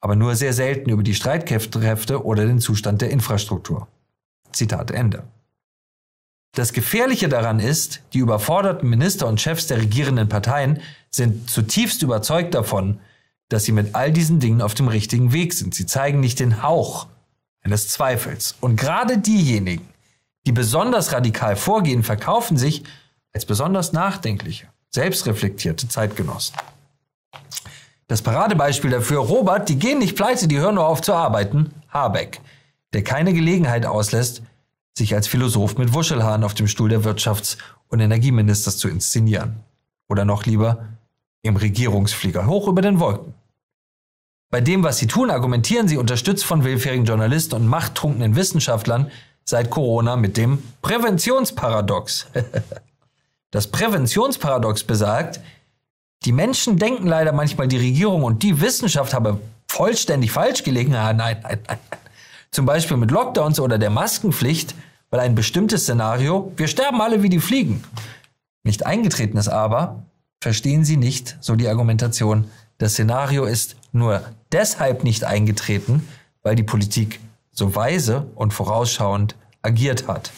aber 0.00 0.14
nur 0.14 0.36
sehr 0.36 0.52
selten 0.52 0.90
über 0.90 1.02
die 1.02 1.14
Streitkräfte 1.14 2.22
oder 2.22 2.44
den 2.44 2.60
Zustand 2.60 3.00
der 3.00 3.08
Infrastruktur. 3.08 3.88
Zitat 4.52 4.90
Ende. 4.90 5.22
Das 6.54 6.74
Gefährliche 6.74 7.30
daran 7.30 7.60
ist, 7.60 8.02
die 8.12 8.18
überforderten 8.18 8.90
Minister 8.90 9.26
und 9.26 9.40
Chefs 9.40 9.68
der 9.68 9.78
regierenden 9.78 10.28
Parteien 10.28 10.82
sind 11.10 11.48
zutiefst 11.48 12.02
überzeugt 12.02 12.54
davon, 12.54 13.00
dass 13.48 13.64
sie 13.64 13.72
mit 13.72 13.94
all 13.94 14.12
diesen 14.12 14.38
Dingen 14.38 14.60
auf 14.60 14.74
dem 14.74 14.88
richtigen 14.88 15.32
Weg 15.32 15.54
sind. 15.54 15.74
Sie 15.74 15.86
zeigen 15.86 16.20
nicht 16.20 16.38
den 16.38 16.62
Hauch 16.62 17.06
eines 17.62 17.88
Zweifels. 17.88 18.56
Und 18.60 18.76
gerade 18.76 19.16
diejenigen, 19.16 19.88
die 20.44 20.52
besonders 20.52 21.12
radikal 21.12 21.56
vorgehen, 21.56 22.02
verkaufen 22.02 22.58
sich 22.58 22.84
als 23.32 23.46
besonders 23.46 23.94
nachdenkliche, 23.94 24.66
selbstreflektierte 24.90 25.88
Zeitgenossen. 25.88 26.54
Das 28.12 28.20
Paradebeispiel 28.20 28.90
dafür, 28.90 29.20
Robert, 29.20 29.70
die 29.70 29.78
gehen 29.78 29.98
nicht 29.98 30.16
pleite, 30.16 30.46
die 30.46 30.58
hören 30.58 30.74
nur 30.74 30.86
auf 30.86 31.00
zu 31.00 31.14
arbeiten, 31.14 31.70
Habeck, 31.88 32.42
der 32.92 33.02
keine 33.02 33.32
Gelegenheit 33.32 33.86
auslässt, 33.86 34.42
sich 34.92 35.14
als 35.14 35.26
Philosoph 35.26 35.78
mit 35.78 35.94
Wuschelhaaren 35.94 36.44
auf 36.44 36.52
dem 36.52 36.68
Stuhl 36.68 36.90
der 36.90 37.04
Wirtschafts- 37.04 37.56
und 37.88 38.00
Energieministers 38.00 38.76
zu 38.76 38.88
inszenieren. 38.88 39.60
Oder 40.10 40.26
noch 40.26 40.44
lieber 40.44 40.88
im 41.40 41.56
Regierungsflieger 41.56 42.46
hoch 42.46 42.68
über 42.68 42.82
den 42.82 43.00
Wolken. 43.00 43.32
Bei 44.50 44.60
dem, 44.60 44.82
was 44.82 44.98
sie 44.98 45.06
tun, 45.06 45.30
argumentieren 45.30 45.88
sie 45.88 45.96
unterstützt 45.96 46.44
von 46.44 46.64
willfährigen 46.64 47.06
Journalisten 47.06 47.54
und 47.54 47.66
machttrunkenen 47.66 48.36
Wissenschaftlern 48.36 49.10
seit 49.46 49.70
Corona 49.70 50.16
mit 50.16 50.36
dem 50.36 50.62
Präventionsparadox. 50.82 52.26
das 53.50 53.68
Präventionsparadox 53.68 54.84
besagt, 54.84 55.40
die 56.24 56.32
Menschen 56.32 56.78
denken 56.78 57.06
leider 57.06 57.32
manchmal, 57.32 57.68
die 57.68 57.78
Regierung 57.78 58.22
und 58.22 58.42
die 58.42 58.60
Wissenschaft 58.60 59.14
habe 59.14 59.40
vollständig 59.68 60.32
falsch 60.32 60.62
gelegen. 60.62 60.94
Ah, 60.96 61.12
nein, 61.12 61.38
nein, 61.42 61.58
nein. 61.66 61.78
Zum 62.50 62.66
Beispiel 62.66 62.96
mit 62.96 63.10
Lockdowns 63.10 63.58
oder 63.60 63.78
der 63.78 63.90
Maskenpflicht, 63.90 64.74
weil 65.10 65.20
ein 65.20 65.34
bestimmtes 65.34 65.82
Szenario, 65.82 66.52
wir 66.56 66.68
sterben 66.68 67.00
alle 67.00 67.22
wie 67.22 67.28
die 67.28 67.40
Fliegen, 67.40 67.82
nicht 68.62 68.86
eingetreten 68.86 69.38
ist 69.38 69.48
aber, 69.48 70.02
verstehen 70.42 70.84
sie 70.84 70.96
nicht, 70.96 71.36
so 71.40 71.56
die 71.56 71.68
Argumentation, 71.68 72.44
das 72.78 72.92
Szenario 72.92 73.44
ist 73.44 73.76
nur 73.92 74.22
deshalb 74.50 75.04
nicht 75.04 75.24
eingetreten, 75.24 76.06
weil 76.42 76.56
die 76.56 76.62
Politik 76.62 77.20
so 77.52 77.74
weise 77.74 78.26
und 78.34 78.52
vorausschauend 78.52 79.36
agiert 79.62 80.08
hat. 80.08 80.32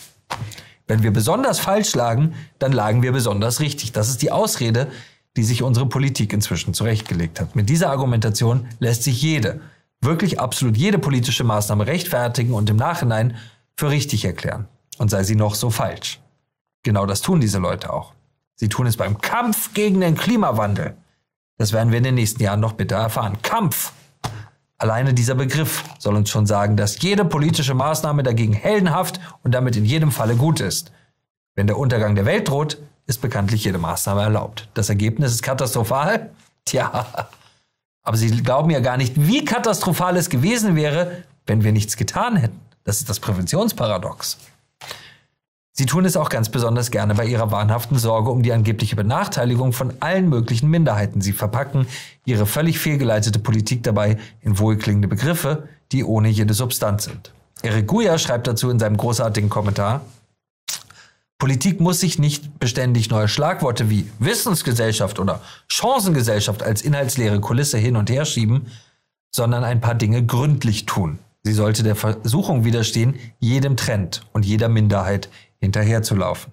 Wenn 0.87 1.03
wir 1.03 1.13
besonders 1.13 1.59
falsch 1.59 1.95
lagen, 1.95 2.35
dann 2.59 2.73
lagen 2.73 3.03
wir 3.03 3.13
besonders 3.13 3.61
richtig. 3.61 3.93
Das 3.93 4.09
ist 4.09 4.21
die 4.23 4.31
Ausrede, 4.31 4.89
die 5.37 5.45
sich 5.45 5.63
unsere 5.63 5.87
Politik 5.87 6.33
inzwischen 6.33 6.75
zurechtgelegt 6.75 7.41
hat. 7.41 7.57
Mit 7.57 7.69
dieser 7.69 7.91
Argumentation 7.91 8.69
lässt 8.79 9.03
sich 9.03 9.21
jede, 9.21 9.61
wirklich 10.01 10.39
absolut 10.39 10.77
jede 10.77 10.99
politische 10.99 11.45
Maßnahme 11.45 11.87
rechtfertigen 11.87 12.55
und 12.55 12.71
im 12.71 12.77
Nachhinein 12.77 13.37
für 13.77 13.91
richtig 13.91 14.25
erklären. 14.25 14.69
Und 14.99 15.11
sei 15.11 15.25
sie 15.25 15.35
noch 15.35 15.55
so 15.55 15.71
falsch. 15.71 16.21
Genau 16.85 17.07
das 17.07 17.23
tun 17.23 17.41
diese 17.41 17.59
Leute 17.59 17.93
auch. 17.93 18.13
Sie 18.55 18.69
tun 18.69 18.87
es 18.87 18.97
beim 18.97 19.21
Kampf 19.21 19.75
gegen 19.75 20.01
den 20.01 20.17
Klimawandel. 20.17 20.97
Das 21.57 21.73
werden 21.73 21.91
wir 21.91 21.99
in 21.99 22.05
den 22.05 22.15
nächsten 22.15 22.43
Jahren 22.43 22.61
noch 22.61 22.75
bitter 22.75 22.97
erfahren. 22.97 23.39
Kampf! 23.43 23.93
Alleine 24.77 25.15
dieser 25.15 25.35
Begriff 25.35 25.83
soll 25.99 26.17
uns 26.17 26.31
schon 26.31 26.47
sagen, 26.47 26.77
dass 26.77 27.01
jede 27.01 27.25
politische 27.25 27.75
Maßnahme 27.75 28.23
dagegen 28.23 28.53
heldenhaft 28.53 29.21
und 29.43 29.53
damit 29.53 29.77
in 29.77 29.85
jedem 29.85 30.11
Falle 30.11 30.37
gut 30.37 30.61
ist. 30.61 30.93
Wenn 31.55 31.67
der 31.67 31.79
Untergang 31.79 32.15
der 32.15 32.27
Welt 32.27 32.49
droht, 32.49 32.79
ist 33.07 33.21
bekanntlich 33.21 33.65
jede 33.65 33.79
Maßnahme 33.79 34.23
erlaubt. 34.23 34.69
Das 34.75 34.89
Ergebnis 34.89 35.33
ist 35.33 35.43
katastrophal? 35.43 36.31
Tja, 36.65 37.07
aber 38.03 38.17
Sie 38.17 38.31
glauben 38.43 38.71
ja 38.71 38.81
gar 38.81 38.97
nicht, 38.97 39.15
wie 39.17 39.45
katastrophal 39.45 40.17
es 40.17 40.31
gewesen 40.31 40.77
wäre, 40.77 41.25
wenn 41.47 41.65
wir 41.65 41.73
nichts 41.73 41.97
getan 41.97 42.37
hätten. 42.37 42.61
Das 42.85 42.99
ist 42.99 43.09
das 43.09 43.21
Präventionsparadox. 43.21 44.39
Sie 45.77 45.87
tun 45.87 46.05
es 46.05 46.17
auch 46.17 46.29
ganz 46.29 46.51
besonders 46.51 46.93
gerne 46.93 47.17
bei 47.17 47.27
ihrer 47.27 47.51
wahnhaften 47.51 47.99
Sorge 47.99 48.31
um 48.31 48.45
die 48.45 48.53
angebliche 48.53 48.95
Benachteiligung 48.95 49.73
von 49.73 49.93
allen 49.99 50.29
möglichen 50.29 50.71
Minderheiten. 50.71 51.21
Sie 51.21 51.33
verpacken 51.33 51.89
ihre 52.25 52.47
völlig 52.47 52.79
fehlgeleitete 52.79 53.41
Politik 53.41 53.83
dabei 53.83 54.19
in 54.41 54.59
wohlklingende 54.61 55.09
Begriffe, 55.09 55.69
die 55.91 56.05
ohne 56.05 56.29
jede 56.29 56.55
Substanz 56.55 57.05
sind. 57.05 57.33
Eric 57.63 57.89
Guya 57.89 58.19
schreibt 58.19 58.47
dazu 58.47 58.71
in 58.71 58.79
seinem 58.79 58.97
großartigen 58.97 59.51
Kommentar, 59.51 60.03
Politik 61.45 61.79
muss 61.79 62.01
sich 62.01 62.19
nicht 62.19 62.59
beständig 62.59 63.11
neue 63.11 63.29
Schlagworte 63.29 63.91
wie 63.91 64.11
Wissensgesellschaft 64.19 65.19
oder 65.19 65.43
Chancengesellschaft 65.69 66.63
als 66.63 66.81
inhaltsleere 66.81 67.39
Kulisse 67.39 67.77
hin 67.77 67.97
und 67.97 68.09
her 68.09 68.25
schieben, 68.25 68.69
sondern 69.31 69.63
ein 69.63 69.83
paar 69.83 69.95
Dinge 69.95 70.25
gründlich 70.25 70.87
tun. 70.87 71.19
Sie 71.43 71.53
sollte 71.53 71.83
der 71.83 71.97
Versuchung 71.97 72.65
widerstehen, 72.65 73.17
jedem 73.41 73.77
Trend 73.77 74.23
und 74.33 74.47
jeder 74.47 74.71
Minderheit 74.71 75.29
hinterherzulaufen. 75.61 76.51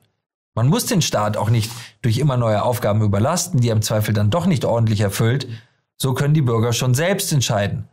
Man 0.56 0.68
muss 0.68 0.88
den 0.88 1.02
Staat 1.02 1.38
auch 1.38 1.50
nicht 1.50 1.72
durch 2.02 2.18
immer 2.18 2.36
neue 2.36 2.62
Aufgaben 2.62 3.02
überlasten, 3.02 3.62
die 3.62 3.70
er 3.70 3.78
im 3.78 3.82
Zweifel 3.82 4.14
dann 4.14 4.30
doch 4.30 4.46
nicht 4.46 4.66
ordentlich 4.66 5.00
erfüllt. 5.00 5.48
So 5.96 6.14
können 6.14 6.34
die 6.34 6.42
Bürger 6.42 6.74
schon 6.74 6.96
selbst 6.96 7.32
entscheiden, 7.32 7.88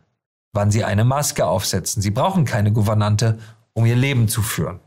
wann 0.51 0.69
sie 0.69 0.83
eine 0.83 1.05
Maske 1.05 1.45
aufsetzen. 1.45 2.01
Sie 2.01 2.11
brauchen 2.11 2.43
keine 2.43 2.73
Gouvernante, 2.73 3.39
um 3.71 3.85
ihr 3.85 3.95
Leben 3.95 4.27
zu 4.27 4.41
führen. 4.41 4.81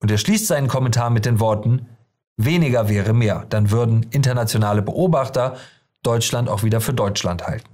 Und 0.00 0.10
er 0.10 0.18
schließt 0.18 0.46
seinen 0.46 0.68
Kommentar 0.68 1.10
mit 1.10 1.24
den 1.24 1.40
Worten, 1.40 1.86
weniger 2.36 2.88
wäre 2.88 3.12
mehr, 3.12 3.46
dann 3.48 3.70
würden 3.70 4.06
internationale 4.10 4.82
Beobachter 4.82 5.56
Deutschland 6.02 6.48
auch 6.48 6.62
wieder 6.62 6.80
für 6.80 6.94
Deutschland 6.94 7.46
halten. 7.46 7.68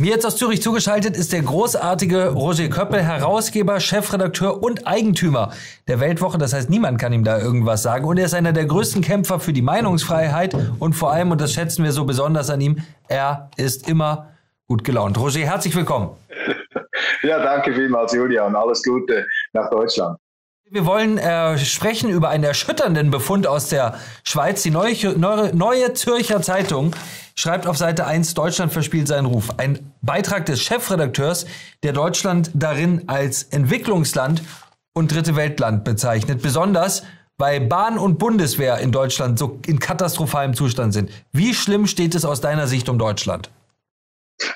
Mir 0.00 0.12
jetzt 0.12 0.24
aus 0.24 0.36
Zürich 0.36 0.62
zugeschaltet 0.62 1.16
ist 1.16 1.32
der 1.32 1.42
großartige 1.42 2.28
Roger 2.28 2.68
Köppel, 2.68 3.02
Herausgeber, 3.02 3.80
Chefredakteur 3.80 4.62
und 4.62 4.86
Eigentümer 4.86 5.50
der 5.88 5.98
Weltwoche. 5.98 6.38
Das 6.38 6.52
heißt, 6.52 6.70
niemand 6.70 7.00
kann 7.00 7.12
ihm 7.12 7.24
da 7.24 7.40
irgendwas 7.40 7.82
sagen. 7.82 8.04
Und 8.04 8.16
er 8.16 8.26
ist 8.26 8.34
einer 8.34 8.52
der 8.52 8.66
größten 8.66 9.02
Kämpfer 9.02 9.40
für 9.40 9.52
die 9.52 9.60
Meinungsfreiheit. 9.60 10.54
Und 10.78 10.92
vor 10.92 11.10
allem, 11.10 11.32
und 11.32 11.40
das 11.40 11.52
schätzen 11.52 11.82
wir 11.82 11.90
so 11.90 12.04
besonders 12.04 12.48
an 12.48 12.60
ihm, 12.60 12.76
er 13.08 13.50
ist 13.56 13.88
immer 13.88 14.28
gut 14.68 14.84
gelaunt. 14.84 15.18
Roger, 15.18 15.40
herzlich 15.40 15.74
willkommen. 15.74 16.10
Ja, 17.22 17.42
danke 17.42 17.74
vielmals, 17.74 18.12
Julian. 18.12 18.54
Alles 18.54 18.82
Gute 18.82 19.26
nach 19.52 19.68
Deutschland. 19.70 20.18
Wir 20.70 20.84
wollen 20.84 21.16
äh, 21.16 21.56
sprechen 21.56 22.10
über 22.10 22.28
einen 22.28 22.44
erschütternden 22.44 23.10
Befund 23.10 23.46
aus 23.46 23.68
der 23.68 23.94
Schweiz. 24.22 24.62
Die 24.62 24.70
neue, 24.70 25.18
neue, 25.18 25.56
neue 25.56 25.94
Zürcher 25.94 26.42
Zeitung 26.42 26.94
schreibt 27.36 27.66
auf 27.66 27.78
Seite 27.78 28.06
1, 28.06 28.34
Deutschland 28.34 28.70
verspielt 28.70 29.08
seinen 29.08 29.24
Ruf. 29.24 29.48
Ein 29.56 29.94
Beitrag 30.02 30.44
des 30.44 30.60
Chefredakteurs, 30.60 31.46
der 31.82 31.94
Deutschland 31.94 32.50
darin 32.52 33.04
als 33.06 33.44
Entwicklungsland 33.44 34.42
und 34.92 35.10
Dritte 35.10 35.36
Weltland 35.36 35.84
bezeichnet. 35.84 36.42
Besonders, 36.42 37.02
weil 37.38 37.62
Bahn 37.62 37.96
und 37.96 38.18
Bundeswehr 38.18 38.76
in 38.78 38.92
Deutschland 38.92 39.38
so 39.38 39.60
in 39.66 39.78
katastrophalem 39.78 40.52
Zustand 40.52 40.92
sind. 40.92 41.10
Wie 41.32 41.54
schlimm 41.54 41.86
steht 41.86 42.14
es 42.14 42.26
aus 42.26 42.42
deiner 42.42 42.66
Sicht 42.66 42.90
um 42.90 42.98
Deutschland? 42.98 43.48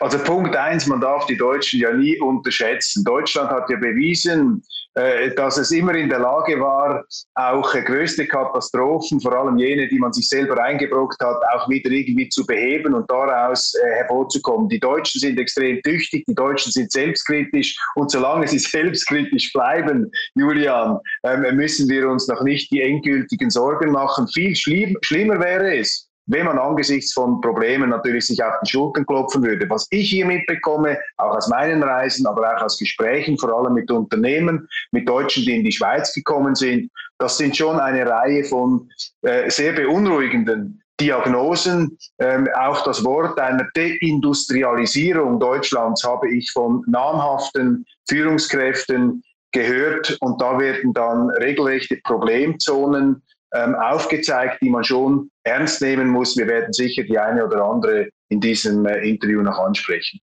Also 0.00 0.18
Punkt 0.18 0.54
eins, 0.56 0.86
man 0.86 1.00
darf 1.00 1.26
die 1.26 1.36
Deutschen 1.36 1.80
ja 1.80 1.92
nie 1.92 2.18
unterschätzen. 2.20 3.04
Deutschland 3.04 3.50
hat 3.50 3.68
ja 3.68 3.76
bewiesen, 3.76 4.62
äh, 4.94 5.34
dass 5.34 5.56
es 5.56 5.70
immer 5.70 5.94
in 5.94 6.08
der 6.08 6.18
Lage 6.18 6.60
war, 6.60 7.04
auch 7.34 7.72
größte 7.72 8.26
Katastrophen, 8.26 9.20
vor 9.20 9.32
allem 9.32 9.56
jene, 9.56 9.88
die 9.88 9.98
man 9.98 10.12
sich 10.12 10.28
selber 10.28 10.62
eingebrockt 10.62 11.20
hat, 11.22 11.40
auch 11.54 11.68
wieder 11.68 11.90
irgendwie 11.90 12.28
zu 12.28 12.44
beheben 12.46 12.94
und 12.94 13.10
daraus 13.10 13.74
äh, 13.74 13.94
hervorzukommen. 13.96 14.68
Die 14.68 14.80
Deutschen 14.80 15.20
sind 15.20 15.38
extrem 15.38 15.80
tüchtig, 15.82 16.24
die 16.26 16.34
Deutschen 16.34 16.72
sind 16.72 16.92
selbstkritisch 16.92 17.76
und 17.94 18.10
solange 18.10 18.46
sie 18.46 18.58
selbstkritisch 18.58 19.52
bleiben, 19.52 20.10
Julian, 20.34 20.98
ähm, 21.24 21.56
müssen 21.56 21.88
wir 21.88 22.08
uns 22.08 22.28
noch 22.28 22.42
nicht 22.42 22.70
die 22.70 22.82
endgültigen 22.82 23.50
Sorgen 23.50 23.92
machen. 23.92 24.28
Viel 24.28 24.54
schlimmer 24.54 25.40
wäre 25.40 25.76
es, 25.76 26.08
wenn 26.26 26.46
man 26.46 26.58
angesichts 26.58 27.12
von 27.12 27.40
Problemen 27.40 27.90
natürlich 27.90 28.26
sich 28.26 28.42
auf 28.42 28.54
die 28.64 28.70
Schultern 28.70 29.06
klopfen 29.06 29.42
würde. 29.42 29.68
Was 29.68 29.86
ich 29.90 30.10
hier 30.10 30.26
mitbekomme, 30.26 30.98
auch 31.16 31.36
aus 31.36 31.48
meinen 31.48 31.82
Reisen, 31.82 32.26
aber 32.26 32.56
auch 32.56 32.62
aus 32.62 32.78
Gesprächen, 32.78 33.38
vor 33.38 33.52
allem 33.52 33.74
mit 33.74 33.90
Unternehmen, 33.90 34.68
mit 34.92 35.08
Deutschen, 35.08 35.44
die 35.44 35.56
in 35.56 35.64
die 35.64 35.72
Schweiz 35.72 36.12
gekommen 36.14 36.54
sind, 36.54 36.90
das 37.18 37.38
sind 37.38 37.56
schon 37.56 37.78
eine 37.78 38.06
Reihe 38.06 38.44
von 38.44 38.88
äh, 39.22 39.48
sehr 39.50 39.72
beunruhigenden 39.72 40.82
Diagnosen. 41.00 41.98
Ähm, 42.18 42.48
auch 42.56 42.84
das 42.84 43.04
Wort 43.04 43.38
einer 43.38 43.68
Deindustrialisierung 43.74 45.40
Deutschlands 45.40 46.04
habe 46.04 46.30
ich 46.30 46.50
von 46.52 46.82
namhaften 46.86 47.84
Führungskräften 48.08 49.22
gehört 49.52 50.16
und 50.20 50.40
da 50.40 50.58
werden 50.58 50.92
dann 50.92 51.30
regelrechte 51.30 51.98
Problemzonen 52.04 53.22
ähm, 53.54 53.74
aufgezeigt, 53.74 54.62
die 54.62 54.70
man 54.70 54.84
schon 54.84 55.30
ernst 55.44 55.82
nehmen 55.82 56.08
muss. 56.08 56.36
Wir 56.36 56.46
werden 56.46 56.72
sicher 56.72 57.02
die 57.02 57.18
eine 57.18 57.46
oder 57.46 57.64
andere 57.64 58.08
in 58.28 58.40
diesem 58.40 58.86
äh, 58.86 59.08
Interview 59.08 59.42
noch 59.42 59.58
ansprechen. 59.58 60.20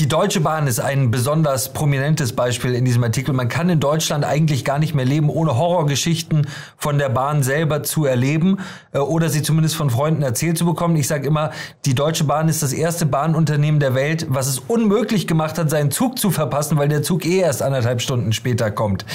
Die 0.00 0.08
Deutsche 0.08 0.40
Bahn 0.40 0.66
ist 0.66 0.80
ein 0.80 1.12
besonders 1.12 1.72
prominentes 1.72 2.32
Beispiel 2.32 2.74
in 2.74 2.84
diesem 2.84 3.04
Artikel. 3.04 3.32
Man 3.32 3.48
kann 3.48 3.68
in 3.68 3.78
Deutschland 3.78 4.24
eigentlich 4.24 4.64
gar 4.64 4.80
nicht 4.80 4.92
mehr 4.92 5.04
leben, 5.04 5.30
ohne 5.30 5.56
Horrorgeschichten 5.56 6.48
von 6.76 6.98
der 6.98 7.10
Bahn 7.10 7.44
selber 7.44 7.84
zu 7.84 8.04
erleben 8.04 8.58
äh, 8.90 8.98
oder 8.98 9.28
sie 9.28 9.42
zumindest 9.42 9.76
von 9.76 9.90
Freunden 9.90 10.22
erzählt 10.22 10.58
zu 10.58 10.64
bekommen. 10.64 10.96
Ich 10.96 11.06
sage 11.06 11.28
immer, 11.28 11.52
die 11.84 11.94
Deutsche 11.94 12.24
Bahn 12.24 12.48
ist 12.48 12.60
das 12.60 12.72
erste 12.72 13.06
Bahnunternehmen 13.06 13.78
der 13.78 13.94
Welt, 13.94 14.26
was 14.28 14.48
es 14.48 14.58
unmöglich 14.58 15.28
gemacht 15.28 15.58
hat, 15.58 15.70
seinen 15.70 15.92
Zug 15.92 16.18
zu 16.18 16.32
verpassen, 16.32 16.76
weil 16.76 16.88
der 16.88 17.04
Zug 17.04 17.24
eh 17.24 17.38
erst 17.38 17.62
anderthalb 17.62 18.02
Stunden 18.02 18.32
später 18.32 18.72
kommt. 18.72 19.06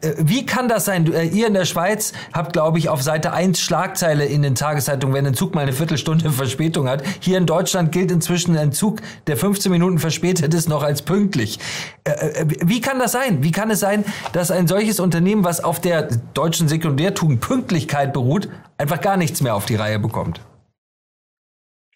Äh, 0.00 0.14
wie 0.16 0.46
kann 0.46 0.66
das 0.66 0.86
sein? 0.86 1.12
Äh, 1.12 1.24
ihr 1.24 1.46
in 1.46 1.52
der 1.52 1.66
Schweiz 1.66 2.14
habt, 2.32 2.54
glaube 2.54 2.78
ich, 2.78 2.88
auf 2.88 3.02
Seite 3.02 3.34
1 3.34 3.60
Schlagzeile 3.60 4.24
in 4.24 4.40
den 4.40 4.54
Tageszeitungen, 4.54 5.14
wenn 5.14 5.26
ein 5.26 5.34
Zug 5.34 5.54
mal 5.54 5.60
eine 5.60 5.74
Viertelstunde 5.74 6.30
Verspätung 6.30 6.88
hat. 6.88 7.02
Hier 7.20 7.36
in 7.36 7.44
Deutschland 7.44 7.92
gilt 7.92 8.10
inzwischen 8.10 8.56
ein 8.56 8.72
Zug, 8.72 9.02
der 9.26 9.36
15 9.36 9.70
Minuten 9.70 9.98
verspätet 9.98 10.21
verspätet 10.22 10.54
ist 10.54 10.68
noch 10.68 10.82
als 10.82 11.02
pünktlich. 11.02 11.58
Äh, 12.04 12.10
äh, 12.10 12.46
wie 12.64 12.80
kann 12.80 12.98
das 12.98 13.12
sein? 13.12 13.42
Wie 13.42 13.50
kann 13.50 13.70
es 13.70 13.80
sein, 13.80 14.04
dass 14.32 14.50
ein 14.50 14.68
solches 14.68 15.00
Unternehmen, 15.00 15.44
was 15.44 15.62
auf 15.62 15.80
der 15.80 16.08
deutschen 16.34 16.68
Sekundärtugend 16.68 17.40
Pünktlichkeit 17.40 18.12
beruht, 18.12 18.48
einfach 18.78 19.00
gar 19.00 19.16
nichts 19.16 19.42
mehr 19.42 19.54
auf 19.54 19.66
die 19.66 19.74
Reihe 19.74 19.98
bekommt? 19.98 20.40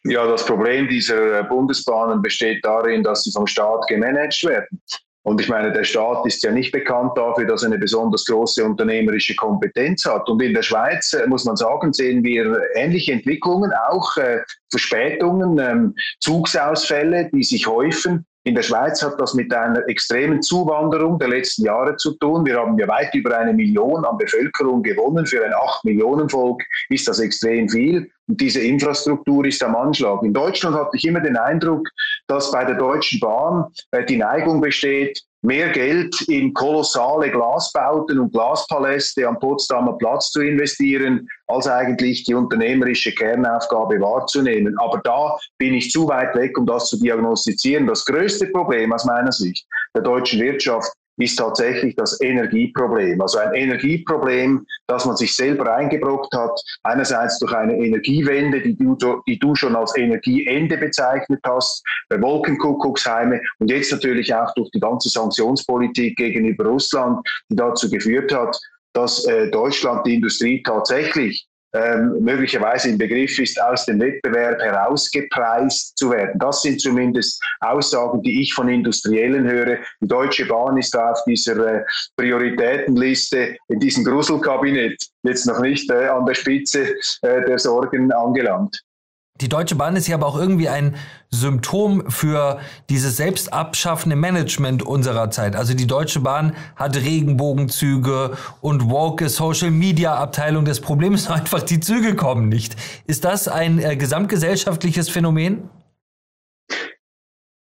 Ja, 0.05 0.27
das 0.27 0.45
Problem 0.45 0.89
dieser 0.89 1.45
Bundesbahnen 1.45 2.23
besteht 2.23 2.65
darin, 2.65 3.03
dass 3.03 3.25
sie 3.25 3.33
vom 3.33 3.47
Staat 3.47 3.87
gemanagt 3.89 4.45
werden. 4.45 4.81
Und 5.27 5.41
ich 5.41 5.49
meine, 5.49 5.73
der 5.73 5.83
Staat 5.83 6.25
ist 6.25 6.45
ja 6.45 6.53
nicht 6.53 6.71
bekannt 6.71 7.11
dafür, 7.17 7.47
dass 7.47 7.65
er 7.65 7.71
eine 7.71 7.79
besonders 7.79 8.25
große 8.27 8.65
unternehmerische 8.65 9.35
Kompetenz 9.35 10.05
hat. 10.05 10.29
Und 10.29 10.41
in 10.41 10.55
der 10.55 10.63
Schweiz, 10.63 11.13
äh, 11.15 11.27
muss 11.27 11.45
man 11.45 11.57
sagen, 11.57 11.93
sehen 11.93 12.23
wir 12.23 12.61
ähnliche 12.77 13.11
Entwicklungen, 13.11 13.73
auch 13.89 14.17
äh, 14.19 14.39
Verspätungen, 14.71 15.59
ähm, 15.59 15.95
Zugsausfälle, 16.21 17.29
die 17.33 17.43
sich 17.43 17.67
häufen. 17.67 18.25
In 18.47 18.55
der 18.55 18.63
Schweiz 18.63 19.03
hat 19.03 19.21
das 19.21 19.35
mit 19.35 19.53
einer 19.53 19.89
extremen 19.89 20.41
Zuwanderung 20.41 21.19
der 21.19 21.27
letzten 21.27 21.65
Jahre 21.65 21.97
zu 21.97 22.13
tun. 22.19 22.47
Wir 22.47 22.59
haben 22.59 22.79
ja 22.79 22.87
weit 22.87 23.13
über 23.13 23.37
eine 23.37 23.53
Million 23.53 24.05
an 24.05 24.17
Bevölkerung 24.19 24.85
gewonnen. 24.85 25.27
Für 25.27 25.45
ein 25.45 25.53
8-Millionen-Volk 25.53 26.63
ist 26.89 27.09
das 27.09 27.19
extrem 27.19 27.69
viel. 27.69 28.09
Und 28.29 28.41
diese 28.41 28.61
Infrastruktur 28.61 29.45
ist 29.47 29.65
am 29.65 29.75
Anschlag. 29.75 30.23
In 30.23 30.33
Deutschland 30.33 30.77
hatte 30.77 30.97
ich 30.97 31.05
immer 31.05 31.19
den 31.19 31.37
Eindruck, 31.37 31.89
dass 32.29 32.53
bei 32.53 32.65
der 32.65 32.77
Deutschen 32.77 33.19
Bahn 33.19 33.67
äh, 33.91 34.05
die 34.05 34.17
Neigung 34.17 34.61
besteht, 34.61 35.21
mehr 35.47 35.69
Geld 35.71 36.21
in 36.23 36.53
kolossale 36.53 37.31
Glasbauten 37.31 38.19
und 38.19 38.33
Glaspaläste 38.33 39.29
am 39.29 39.39
Potsdamer 39.39 39.97
Platz 39.97 40.31
zu 40.31 40.41
investieren, 40.41 41.29
als 41.47 41.69
eigentlich 41.69 42.25
die 42.25 42.35
unternehmerische 42.35 43.13
Kernaufgabe 43.13 44.01
wahrzunehmen. 44.01 44.77
Aber 44.81 45.01
da 45.05 45.37
bin 45.59 45.75
ich 45.75 45.91
zu 45.91 46.09
weit 46.09 46.35
weg, 46.35 46.59
um 46.59 46.67
das 46.67 46.89
zu 46.89 46.99
diagnostizieren. 46.99 47.87
Das 47.87 48.05
größte 48.05 48.49
Problem 48.49 48.93
aus 48.93 49.05
meiner 49.05 49.33
Sicht 49.33 49.65
der 49.95 50.03
deutschen 50.03 50.41
Wirtschaft 50.41 50.93
ist 51.17 51.37
tatsächlich 51.37 51.95
das 51.97 52.21
Energieproblem. 52.21 53.21
Also 53.21 53.39
ein 53.39 53.55
Energieproblem, 53.55 54.67
das 54.87 55.05
man 55.07 55.17
sich 55.17 55.35
selber 55.35 55.75
eingebrockt 55.75 56.35
hat. 56.35 56.61
Einerseits 56.83 57.39
durch 57.39 57.53
eine 57.55 57.77
Energiewende, 57.77 58.61
die 58.61 58.77
du, 58.77 59.23
die 59.27 59.39
du 59.39 59.55
schon 59.55 59.77
als 59.77 59.97
Energieende 59.97 60.77
bezeichnet 60.77 61.41
hast, 61.47 61.83
bei 62.09 62.21
Wolkenkuckucksheime 62.21 63.41
und 63.59 63.71
jetzt 63.71 63.93
natürlich 63.93 64.35
auch 64.35 64.53
durch 64.55 64.71
die 64.71 64.81
ganze 64.81 65.09
Sanktionspolitik 65.09 66.17
gegenüber 66.17 66.67
Russland, 66.67 67.27
die 67.51 67.57
dazu 67.57 67.91
geführt 67.91 68.33
hat, 68.33 68.59
dass 68.93 69.25
äh, 69.27 69.51
Deutschland 69.51 70.07
die 70.07 70.15
Industrie 70.15 70.63
tatsächlich 70.63 71.47
ähm, 71.73 72.19
möglicherweise 72.21 72.91
im 72.91 72.99
Begriff 72.99 73.39
ist, 73.39 73.61
aus 73.61 73.85
dem 73.87 74.01
Wettbewerb 74.01 74.61
herausgepreist 74.61 75.97
zu 75.99 76.11
werden. 76.11 76.39
Das 76.39 76.63
sind 76.63 76.81
zumindest 76.81 77.43
Aussagen, 77.61 78.23
die 78.23 78.43
ich 78.43 78.55
von 78.55 78.69
Industriellen 78.69 79.49
höre. 79.49 79.79
Die 80.01 80.09
Deutsche 80.09 80.47
Bahn 80.47 80.79
ist 80.79 80.95
da 80.95 81.11
auf 81.11 81.23
dieser 81.27 81.81
äh, 81.81 81.85
Prioritätenliste 82.17 83.57
in 83.69 83.81
diesem 83.81 84.05
Gruselkabinett 84.05 85.03
jetzt 85.25 85.47
noch 85.47 85.61
nicht 85.61 85.91
äh, 85.91 86.07
an 86.07 86.25
der 86.25 86.35
Spitze 86.35 86.95
äh, 87.23 87.45
der 87.45 87.59
Sorgen 87.59 88.13
angelangt. 88.13 88.81
Die 89.41 89.49
Deutsche 89.49 89.75
Bahn 89.75 89.97
ist 89.97 90.07
ja 90.07 90.17
aber 90.17 90.27
auch 90.27 90.39
irgendwie 90.39 90.69
ein 90.69 90.97
Symptom 91.31 92.11
für 92.11 92.59
dieses 92.89 93.17
selbstabschaffende 93.17 94.17
Management 94.17 94.83
unserer 94.83 95.31
Zeit. 95.31 95.57
Also 95.57 95.75
die 95.75 95.87
Deutsche 95.87 96.21
Bahn 96.21 96.57
hat 96.75 96.97
Regenbogenzüge 96.97 98.37
und 98.61 98.91
woke 98.91 99.29
Social 99.29 99.71
Media 99.71 100.15
Abteilung. 100.15 100.65
Das 100.65 100.81
Problem 100.81 101.15
ist 101.15 101.31
einfach, 101.31 101.63
die 101.63 101.81
Züge 101.81 102.17
kommen 102.17 102.49
nicht. 102.49 102.77
Ist 103.07 103.25
das 103.25 103.49
ein 103.49 103.79
äh, 103.79 103.97
gesamtgesellschaftliches 103.97 105.11
Phänomen? 105.11 105.69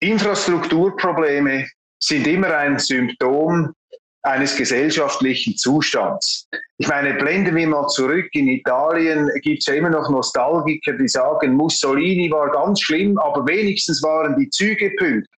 Infrastrukturprobleme 0.01 1.67
sind 1.99 2.27
immer 2.27 2.55
ein 2.55 2.79
Symptom 2.79 3.73
eines 4.25 4.57
gesellschaftlichen 4.57 5.57
Zustands. 5.57 6.49
Ich 6.79 6.89
meine, 6.89 7.15
blenden 7.15 7.55
wir 7.55 7.69
mal 7.69 7.87
zurück, 7.89 8.27
in 8.33 8.49
Italien 8.49 9.31
gibt 9.43 9.61
es 9.61 9.67
ja 9.67 9.75
immer 9.75 9.91
noch 9.91 10.09
Nostalgiker, 10.09 10.95
die 10.95 11.09
sagen, 11.09 11.55
Mussolini 11.55 12.31
war 12.31 12.51
ganz 12.51 12.81
schlimm, 12.81 13.19
aber 13.19 13.47
wenigstens 13.47 14.03
waren 14.03 14.35
die 14.37 14.49
Züge 14.49 14.91
pünktlich. 14.97 15.29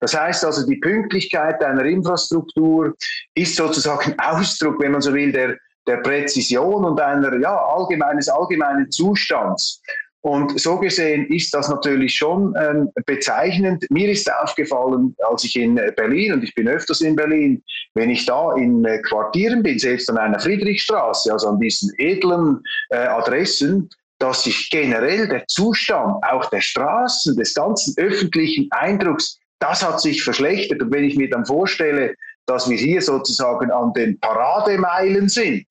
Das 0.00 0.14
heißt 0.14 0.44
also, 0.44 0.66
die 0.66 0.76
Pünktlichkeit 0.76 1.62
einer 1.64 1.84
Infrastruktur 1.84 2.94
ist 3.34 3.56
sozusagen 3.56 4.14
Ausdruck, 4.18 4.78
wenn 4.80 4.92
man 4.92 5.00
so 5.00 5.12
will, 5.14 5.32
der, 5.32 5.56
der 5.86 5.96
Präzision 5.96 6.84
und 6.84 7.00
einer 7.00 7.34
ja, 7.40 7.56
allgemeines, 7.56 8.28
allgemeinen 8.28 8.90
Zustands. 8.90 9.82
Und 10.28 10.60
so 10.60 10.78
gesehen 10.78 11.26
ist 11.28 11.54
das 11.54 11.70
natürlich 11.70 12.14
schon 12.14 12.54
ähm, 12.60 12.90
bezeichnend. 13.06 13.86
Mir 13.88 14.10
ist 14.10 14.30
aufgefallen, 14.30 15.16
als 15.26 15.42
ich 15.44 15.56
in 15.56 15.76
Berlin, 15.96 16.34
und 16.34 16.44
ich 16.44 16.54
bin 16.54 16.68
öfters 16.68 17.00
in 17.00 17.16
Berlin, 17.16 17.62
wenn 17.94 18.10
ich 18.10 18.26
da 18.26 18.52
in 18.56 18.84
äh, 18.84 18.98
Quartieren 18.98 19.62
bin, 19.62 19.78
selbst 19.78 20.10
an 20.10 20.18
einer 20.18 20.38
Friedrichstraße, 20.38 21.32
also 21.32 21.48
an 21.48 21.58
diesen 21.58 21.90
edlen 21.96 22.60
äh, 22.90 22.96
Adressen, 22.96 23.88
dass 24.18 24.44
sich 24.44 24.68
generell 24.68 25.28
der 25.28 25.46
Zustand 25.46 26.22
auch 26.22 26.44
der 26.50 26.60
Straßen, 26.60 27.34
des 27.34 27.54
ganzen 27.54 27.94
öffentlichen 27.96 28.68
Eindrucks, 28.72 29.38
das 29.60 29.82
hat 29.82 29.98
sich 30.02 30.22
verschlechtert. 30.22 30.82
Und 30.82 30.92
wenn 30.92 31.04
ich 31.04 31.16
mir 31.16 31.30
dann 31.30 31.46
vorstelle, 31.46 32.14
dass 32.44 32.68
wir 32.68 32.76
hier 32.76 33.00
sozusagen 33.00 33.70
an 33.70 33.94
den 33.94 34.20
Parademeilen 34.20 35.30
sind, 35.30 35.64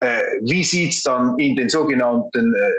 äh, 0.00 0.20
wie 0.42 0.64
sieht 0.64 0.94
es 0.94 1.02
dann 1.04 1.38
in 1.38 1.54
den 1.54 1.68
sogenannten 1.68 2.56
äh, 2.56 2.70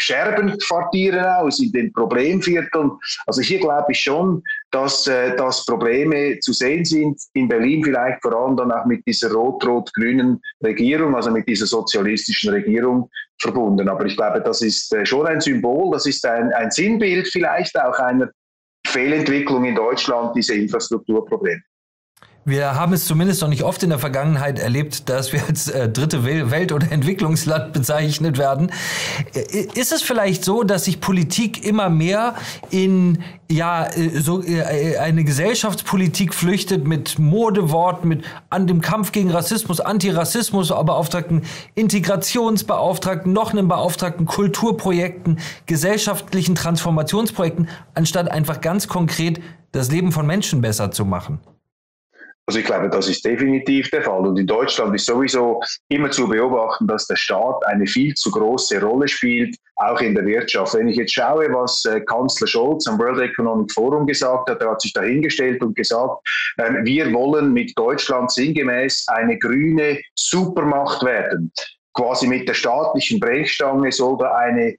Scherbenquartieren 0.00 1.24
aus, 1.24 1.60
in 1.60 1.72
den 1.72 1.92
Problemvierteln. 1.92 2.92
Also 3.26 3.40
hier 3.40 3.60
glaube 3.60 3.92
ich 3.92 4.00
schon, 4.00 4.42
dass, 4.70 5.06
äh, 5.06 5.36
dass 5.36 5.64
Probleme 5.66 6.38
zu 6.40 6.52
sehen 6.52 6.84
sind. 6.84 7.20
In 7.34 7.48
Berlin 7.48 7.84
vielleicht 7.84 8.22
vor 8.22 8.34
allem 8.34 8.56
dann 8.56 8.72
auch 8.72 8.86
mit 8.86 9.06
dieser 9.06 9.32
rot-rot-grünen 9.32 10.40
Regierung, 10.62 11.14
also 11.14 11.30
mit 11.30 11.46
dieser 11.48 11.66
sozialistischen 11.66 12.50
Regierung 12.50 13.08
verbunden. 13.40 13.88
Aber 13.88 14.04
ich 14.04 14.16
glaube, 14.16 14.40
das 14.40 14.62
ist 14.62 14.92
äh, 14.94 15.04
schon 15.04 15.26
ein 15.26 15.40
Symbol, 15.40 15.92
das 15.92 16.06
ist 16.06 16.24
ein, 16.26 16.52
ein 16.52 16.70
Sinnbild 16.70 17.28
vielleicht 17.28 17.78
auch 17.80 17.98
einer 17.98 18.30
Fehlentwicklung 18.86 19.64
in 19.64 19.74
Deutschland, 19.74 20.34
diese 20.36 20.54
Infrastrukturprobleme. 20.54 21.62
Wir 22.46 22.74
haben 22.74 22.94
es 22.94 23.04
zumindest 23.04 23.42
noch 23.42 23.48
nicht 23.48 23.64
oft 23.64 23.82
in 23.82 23.90
der 23.90 23.98
Vergangenheit 23.98 24.58
erlebt, 24.58 25.10
dass 25.10 25.34
wir 25.34 25.42
als 25.46 25.68
äh, 25.68 25.90
dritte 25.90 26.24
Welt- 26.24 26.72
oder 26.72 26.86
Entwicklungsland 26.90 27.74
bezeichnet 27.74 28.38
werden. 28.38 28.72
Äh, 29.34 29.66
ist 29.74 29.92
es 29.92 30.00
vielleicht 30.00 30.42
so, 30.42 30.62
dass 30.62 30.86
sich 30.86 31.00
Politik 31.00 31.66
immer 31.66 31.90
mehr 31.90 32.34
in 32.70 33.22
ja 33.50 33.84
äh, 33.86 34.20
so 34.20 34.42
eine 34.98 35.24
Gesellschaftspolitik 35.24 36.32
flüchtet 36.32 36.86
mit 36.86 37.18
Modeworten, 37.18 38.08
mit 38.08 38.24
an 38.48 38.66
dem 38.66 38.80
Kampf 38.80 39.12
gegen 39.12 39.30
Rassismus, 39.30 39.80
Antirassismusbeauftragten, 39.80 41.42
Integrationsbeauftragten, 41.74 43.34
noch 43.34 43.52
einem 43.52 43.68
Beauftragten, 43.68 44.24
Kulturprojekten, 44.24 45.40
gesellschaftlichen 45.66 46.54
Transformationsprojekten, 46.54 47.68
anstatt 47.94 48.30
einfach 48.30 48.62
ganz 48.62 48.88
konkret 48.88 49.42
das 49.72 49.90
Leben 49.90 50.10
von 50.10 50.26
Menschen 50.26 50.62
besser 50.62 50.90
zu 50.90 51.04
machen? 51.04 51.38
Also 52.50 52.58
ich 52.58 52.66
glaube, 52.66 52.90
das 52.90 53.06
ist 53.06 53.24
definitiv 53.24 53.90
der 53.90 54.02
Fall. 54.02 54.26
Und 54.26 54.36
in 54.36 54.44
Deutschland 54.44 54.92
ist 54.92 55.06
sowieso 55.06 55.62
immer 55.88 56.10
zu 56.10 56.26
beobachten, 56.28 56.88
dass 56.88 57.06
der 57.06 57.14
Staat 57.14 57.64
eine 57.66 57.86
viel 57.86 58.12
zu 58.14 58.28
große 58.28 58.80
Rolle 58.80 59.06
spielt, 59.06 59.54
auch 59.76 60.00
in 60.00 60.16
der 60.16 60.26
Wirtschaft. 60.26 60.74
Wenn 60.74 60.88
ich 60.88 60.96
jetzt 60.96 61.14
schaue, 61.14 61.46
was 61.52 61.84
äh, 61.84 62.00
Kanzler 62.00 62.48
Scholz 62.48 62.88
am 62.88 62.98
World 62.98 63.20
Economic 63.20 63.70
Forum 63.70 64.04
gesagt 64.04 64.50
hat, 64.50 64.60
er 64.60 64.72
hat 64.72 64.80
sich 64.80 64.92
dahingestellt 64.92 65.62
und 65.62 65.76
gesagt, 65.76 66.26
äh, 66.56 66.72
wir 66.82 67.12
wollen 67.12 67.52
mit 67.52 67.70
Deutschland 67.78 68.32
sinngemäß 68.32 69.06
eine 69.06 69.38
grüne 69.38 70.00
Supermacht 70.16 71.04
werden 71.04 71.52
quasi 71.92 72.26
mit 72.26 72.48
der 72.48 72.54
staatlichen 72.54 73.18
Brechstange 73.18 73.90
soll 73.90 74.16
da 74.18 74.34
eine 74.36 74.76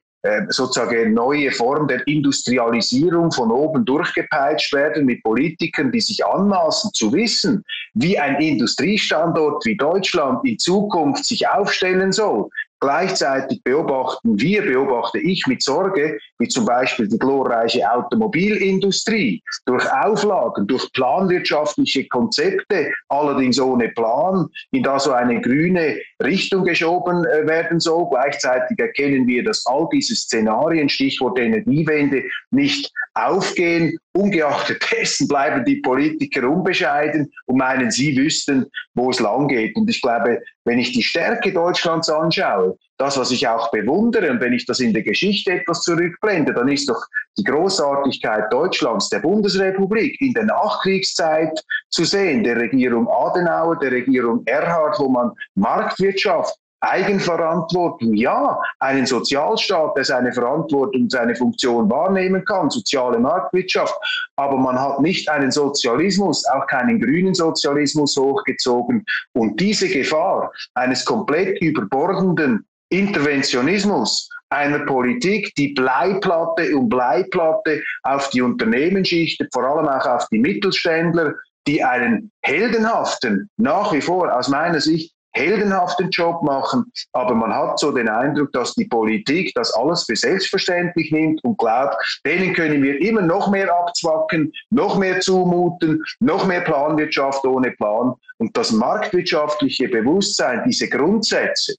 sozusagen 0.50 1.14
neue 1.14 1.52
Form 1.52 1.88
der 1.88 2.06
Industrialisierung 2.06 3.32
von 3.32 3.52
oben 3.52 3.86
durchgepeitscht 3.86 4.72
werden 4.74 5.06
mit 5.06 5.24
Politikern, 5.24 5.92
die 5.92 6.02
sich 6.02 6.24
anmaßen 6.26 6.92
zu 6.94 7.12
wissen, 7.12 7.64
wie 7.96 8.20
ein 8.20 8.40
Industriestandort 8.40 9.66
wie 9.66 9.76
Deutschland 9.76 10.46
in 10.46 10.60
Zukunft 10.60 11.26
sich 11.26 11.48
aufstellen 11.48 12.12
soll, 12.12 12.50
Gleichzeitig 12.82 13.64
beobachten 13.64 14.40
wir, 14.40 14.64
beobachte 14.64 15.20
ich 15.20 15.46
mit 15.46 15.62
Sorge, 15.62 16.18
wie 16.40 16.48
zum 16.48 16.66
Beispiel 16.66 17.08
die 17.08 17.20
glorreiche 17.20 17.88
Automobilindustrie 17.92 19.40
durch 19.68 19.86
Auflagen, 19.92 20.66
durch 20.66 20.92
planwirtschaftliche 20.94 22.08
Konzepte, 22.08 22.92
allerdings 23.10 23.60
ohne 23.60 23.90
Plan, 23.90 24.48
in 24.72 24.82
da 24.82 24.98
so 24.98 25.12
eine 25.12 25.40
grüne 25.42 26.00
Richtung 26.24 26.64
geschoben 26.64 27.24
äh, 27.26 27.46
werden 27.46 27.80
soll. 27.80 28.10
Gleichzeitig 28.10 28.80
erkennen 28.80 29.28
wir, 29.28 29.44
dass 29.44 29.64
all 29.68 29.88
diese 29.94 30.16
Szenarien, 30.16 30.90
Stichwort 30.90 31.38
Energiewende, 31.38 32.24
nicht 32.50 32.92
aufgehen. 33.14 33.98
Ungeachtet 34.14 34.86
dessen 34.92 35.28
bleiben 35.28 35.64
die 35.66 35.78
Politiker 35.78 36.50
unbescheiden 36.50 37.32
und 37.46 37.58
meinen, 37.58 37.92
sie 37.92 38.16
wüssten, 38.18 38.66
wo 38.94 39.10
es 39.10 39.20
lang 39.20 39.48
geht. 39.48 39.76
Und 39.76 39.90
ich 39.90 40.02
glaube, 40.02 40.42
wenn 40.66 40.80
ich 40.80 40.92
die 40.92 41.04
Stärke 41.04 41.54
Deutschlands 41.54 42.10
anschaue, 42.10 42.78
das, 42.98 43.18
was 43.18 43.32
ich 43.32 43.48
auch 43.48 43.72
bewundere, 43.72 44.30
und 44.30 44.42
wenn 44.42 44.54
ich 44.54 44.66
das 44.66 44.80
in 44.80 44.94
der 44.94 45.02
Geschichte 45.02 45.54
etwas 45.54 45.82
zurückblende, 45.82 46.54
dann 46.54 46.68
ist 46.68 46.88
doch 46.88 47.04
die 47.38 47.44
Großartigkeit 47.44 48.52
Deutschlands, 48.52 49.10
der 49.10 49.20
Bundesrepublik 49.20 50.20
in 50.22 50.34
der 50.34 50.46
Nachkriegszeit 50.46 51.64
zu 51.90 52.04
sehen, 52.04 52.44
der 52.44 52.58
Regierung 52.58 53.08
Adenauer, 53.08 53.80
der 53.80 53.92
Regierung 53.92 54.44
Erhard, 54.46 55.00
wo 55.00 55.10
man 55.10 55.32
Marktwirtschaft 55.56 56.56
Eigenverantwortung, 56.82 58.14
ja, 58.16 58.60
einen 58.80 59.06
Sozialstaat, 59.06 59.96
der 59.96 60.04
seine 60.04 60.34
Verantwortung, 60.34 61.10
seine 61.10 61.36
Funktion 61.36 61.90
wahrnehmen 61.90 62.44
kann, 62.46 62.70
soziale 62.70 63.20
Marktwirtschaft, 63.20 63.96
aber 64.36 64.58
man 64.58 64.80
hat 64.80 65.00
nicht 65.00 65.30
einen 65.30 65.52
Sozialismus, 65.52 66.46
auch 66.48 66.66
keinen 66.68 67.00
grünen 67.00 67.34
Sozialismus 67.34 68.18
hochgezogen. 68.18 69.06
Und 69.34 69.60
diese 69.60 69.88
Gefahr 69.88 70.52
eines 70.74 71.06
komplett 71.06 71.62
überbordenden 71.62 72.66
Interventionismus 72.90 74.30
einer 74.50 74.80
Politik, 74.80 75.54
die 75.56 75.70
Bleiplatte 75.70 76.76
um 76.76 76.90
Bleiplatte 76.90 77.82
auf 78.04 78.30
die 78.30 78.42
Unternehmensschicht, 78.42 79.42
vor 79.54 79.64
allem 79.64 79.88
auch 79.88 80.06
auf 80.06 80.28
die 80.30 80.40
Mittelständler, 80.40 81.36
die 81.68 81.84
einen 81.84 82.32
heldenhaften, 82.44 83.50
nach 83.58 83.94
wie 83.94 84.02
vor 84.02 84.36
aus 84.36 84.50
meiner 84.50 84.82
Sicht 84.82 85.14
heldenhaften 85.34 86.10
Job 86.10 86.44
machen, 86.44 86.92
aber 87.14 87.34
man 87.36 87.54
hat 87.54 87.80
so 87.80 87.92
den 87.92 88.10
Eindruck, 88.10 88.52
dass 88.52 88.74
die 88.76 88.86
Politik 88.86 89.52
das 89.56 89.74
alles 89.74 90.04
für 90.04 90.16
selbstverständlich 90.16 91.12
nimmt 91.12 91.44
und 91.44 91.58
glaubt, 91.58 91.96
denen 92.26 92.54
können 92.54 92.84
wir 92.84 93.00
immer 93.02 93.22
noch 93.22 93.50
mehr 93.50 93.74
abzwacken, 93.74 94.52
noch 94.70 94.98
mehr 94.98 95.20
zumuten, 95.22 96.04
noch 96.20 96.46
mehr 96.46 96.62
Planwirtschaft 96.62 97.46
ohne 97.46 97.72
Plan. 97.72 98.14
Und 98.38 98.56
das 98.58 98.72
marktwirtschaftliche 98.72 99.88
Bewusstsein, 99.88 100.64
diese 100.66 100.90
Grundsätze, 100.90 101.76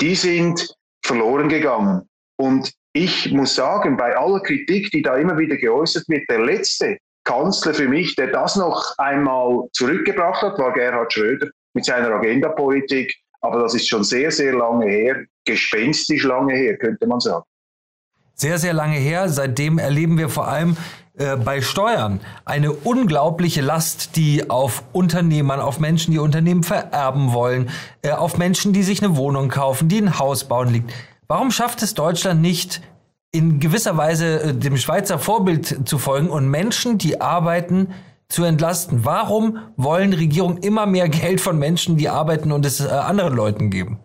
die 0.00 0.14
sind 0.14 0.74
verloren 1.04 1.48
gegangen. 1.48 2.08
Und 2.36 2.72
ich 2.92 3.32
muss 3.32 3.54
sagen, 3.54 3.96
bei 3.96 4.16
aller 4.16 4.40
Kritik, 4.40 4.90
die 4.90 5.02
da 5.02 5.16
immer 5.16 5.38
wieder 5.38 5.56
geäußert 5.56 6.08
wird, 6.08 6.28
der 6.28 6.40
letzte 6.40 6.98
Kanzler 7.24 7.72
für 7.72 7.88
mich, 7.88 8.14
der 8.16 8.28
das 8.28 8.56
noch 8.56 8.94
einmal 8.98 9.68
zurückgebracht 9.72 10.42
hat, 10.42 10.58
war 10.58 10.72
Gerhard 10.72 11.12
Schröder 11.12 11.48
mit 11.74 11.84
seiner 11.84 12.10
Agendapolitik. 12.10 13.14
Aber 13.40 13.60
das 13.60 13.74
ist 13.74 13.88
schon 13.88 14.04
sehr, 14.04 14.30
sehr 14.30 14.54
lange 14.54 14.86
her, 14.86 15.24
gespenstisch 15.44 16.22
lange 16.24 16.54
her, 16.54 16.76
könnte 16.76 17.06
man 17.06 17.20
sagen. 17.20 17.44
Sehr, 18.34 18.58
sehr 18.58 18.72
lange 18.72 18.96
her. 18.96 19.28
Seitdem 19.28 19.78
erleben 19.78 20.16
wir 20.18 20.28
vor 20.28 20.48
allem 20.48 20.76
äh, 21.14 21.36
bei 21.36 21.60
Steuern 21.60 22.20
eine 22.44 22.72
unglaubliche 22.72 23.60
Last, 23.60 24.16
die 24.16 24.48
auf 24.48 24.82
Unternehmern, 24.92 25.60
auf 25.60 25.78
Menschen, 25.78 26.12
die 26.12 26.18
Unternehmen 26.18 26.62
vererben 26.62 27.32
wollen, 27.32 27.70
äh, 28.02 28.10
auf 28.10 28.38
Menschen, 28.38 28.72
die 28.72 28.82
sich 28.82 29.02
eine 29.02 29.16
Wohnung 29.16 29.48
kaufen, 29.48 29.88
die 29.88 30.00
ein 30.00 30.18
Haus 30.18 30.44
bauen, 30.44 30.68
liegt. 30.68 30.92
Warum 31.28 31.50
schafft 31.50 31.82
es 31.82 31.94
Deutschland 31.94 32.40
nicht, 32.40 32.80
in 33.30 33.60
gewisser 33.60 33.96
Weise 33.96 34.42
äh, 34.42 34.54
dem 34.54 34.76
Schweizer 34.76 35.18
Vorbild 35.18 35.88
zu 35.88 35.98
folgen 35.98 36.30
und 36.30 36.48
Menschen, 36.48 36.98
die 36.98 37.20
arbeiten, 37.20 37.88
zu 38.32 38.44
entlasten. 38.44 39.04
Warum 39.04 39.58
wollen 39.76 40.12
Regierungen 40.12 40.58
immer 40.58 40.86
mehr 40.86 41.08
Geld 41.08 41.40
von 41.40 41.58
Menschen, 41.58 41.96
die 41.96 42.08
arbeiten 42.08 42.52
und 42.52 42.64
es 42.66 42.80
äh, 42.80 42.88
anderen 42.88 43.34
Leuten 43.34 43.70
geben? 43.70 44.00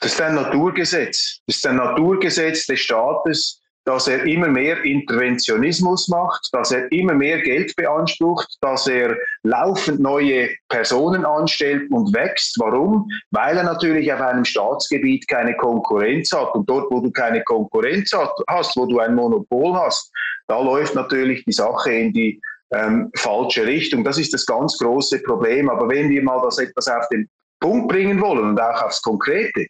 Das 0.00 0.12
ist 0.12 0.20
ein 0.20 0.34
Naturgesetz. 0.34 1.40
Das 1.46 1.56
ist 1.56 1.66
ein 1.66 1.76
Naturgesetz 1.76 2.66
des 2.66 2.80
Staates. 2.80 3.60
dass 3.86 4.08
er 4.08 4.24
immer 4.24 4.48
mehr 4.48 4.82
Interventionismus 4.82 6.08
macht, 6.08 6.48
dass 6.52 6.72
er 6.72 6.90
immer 6.90 7.12
mehr 7.12 7.40
Geld 7.42 7.76
beansprucht, 7.76 8.48
dass 8.62 8.86
er 8.86 9.14
laufend 9.42 10.00
neue 10.00 10.48
Personen 10.70 11.26
anstellt 11.26 11.90
und 11.90 12.14
wächst. 12.14 12.56
Warum? 12.58 13.06
Weil 13.30 13.58
er 13.58 13.64
natürlich 13.64 14.10
auf 14.12 14.22
einem 14.22 14.44
Staatsgebiet 14.44 15.28
keine 15.28 15.54
Konkurrenz 15.56 16.32
hat. 16.32 16.54
Und 16.54 16.68
dort, 16.68 16.90
wo 16.90 17.00
du 17.00 17.10
keine 17.10 17.42
Konkurrenz 17.44 18.10
hast, 18.48 18.76
wo 18.76 18.86
du 18.86 19.00
ein 19.00 19.14
Monopol 19.14 19.74
hast, 19.74 20.10
da 20.46 20.60
läuft 20.60 20.94
natürlich 20.94 21.44
die 21.44 21.52
Sache 21.52 21.92
in 21.92 22.12
die 22.12 22.40
ähm, 22.74 23.10
falsche 23.16 23.66
Richtung. 23.66 24.04
Das 24.04 24.18
ist 24.18 24.34
das 24.34 24.46
ganz 24.46 24.76
große 24.78 25.20
Problem. 25.20 25.68
Aber 25.68 25.88
wenn 25.88 26.10
wir 26.10 26.22
mal 26.22 26.40
das 26.42 26.58
etwas 26.58 26.88
auf 26.88 27.08
den 27.08 27.28
Punkt 27.60 27.88
bringen 27.88 28.20
wollen 28.20 28.50
und 28.50 28.60
auch 28.60 28.82
aufs 28.82 29.00
Konkrete, 29.02 29.66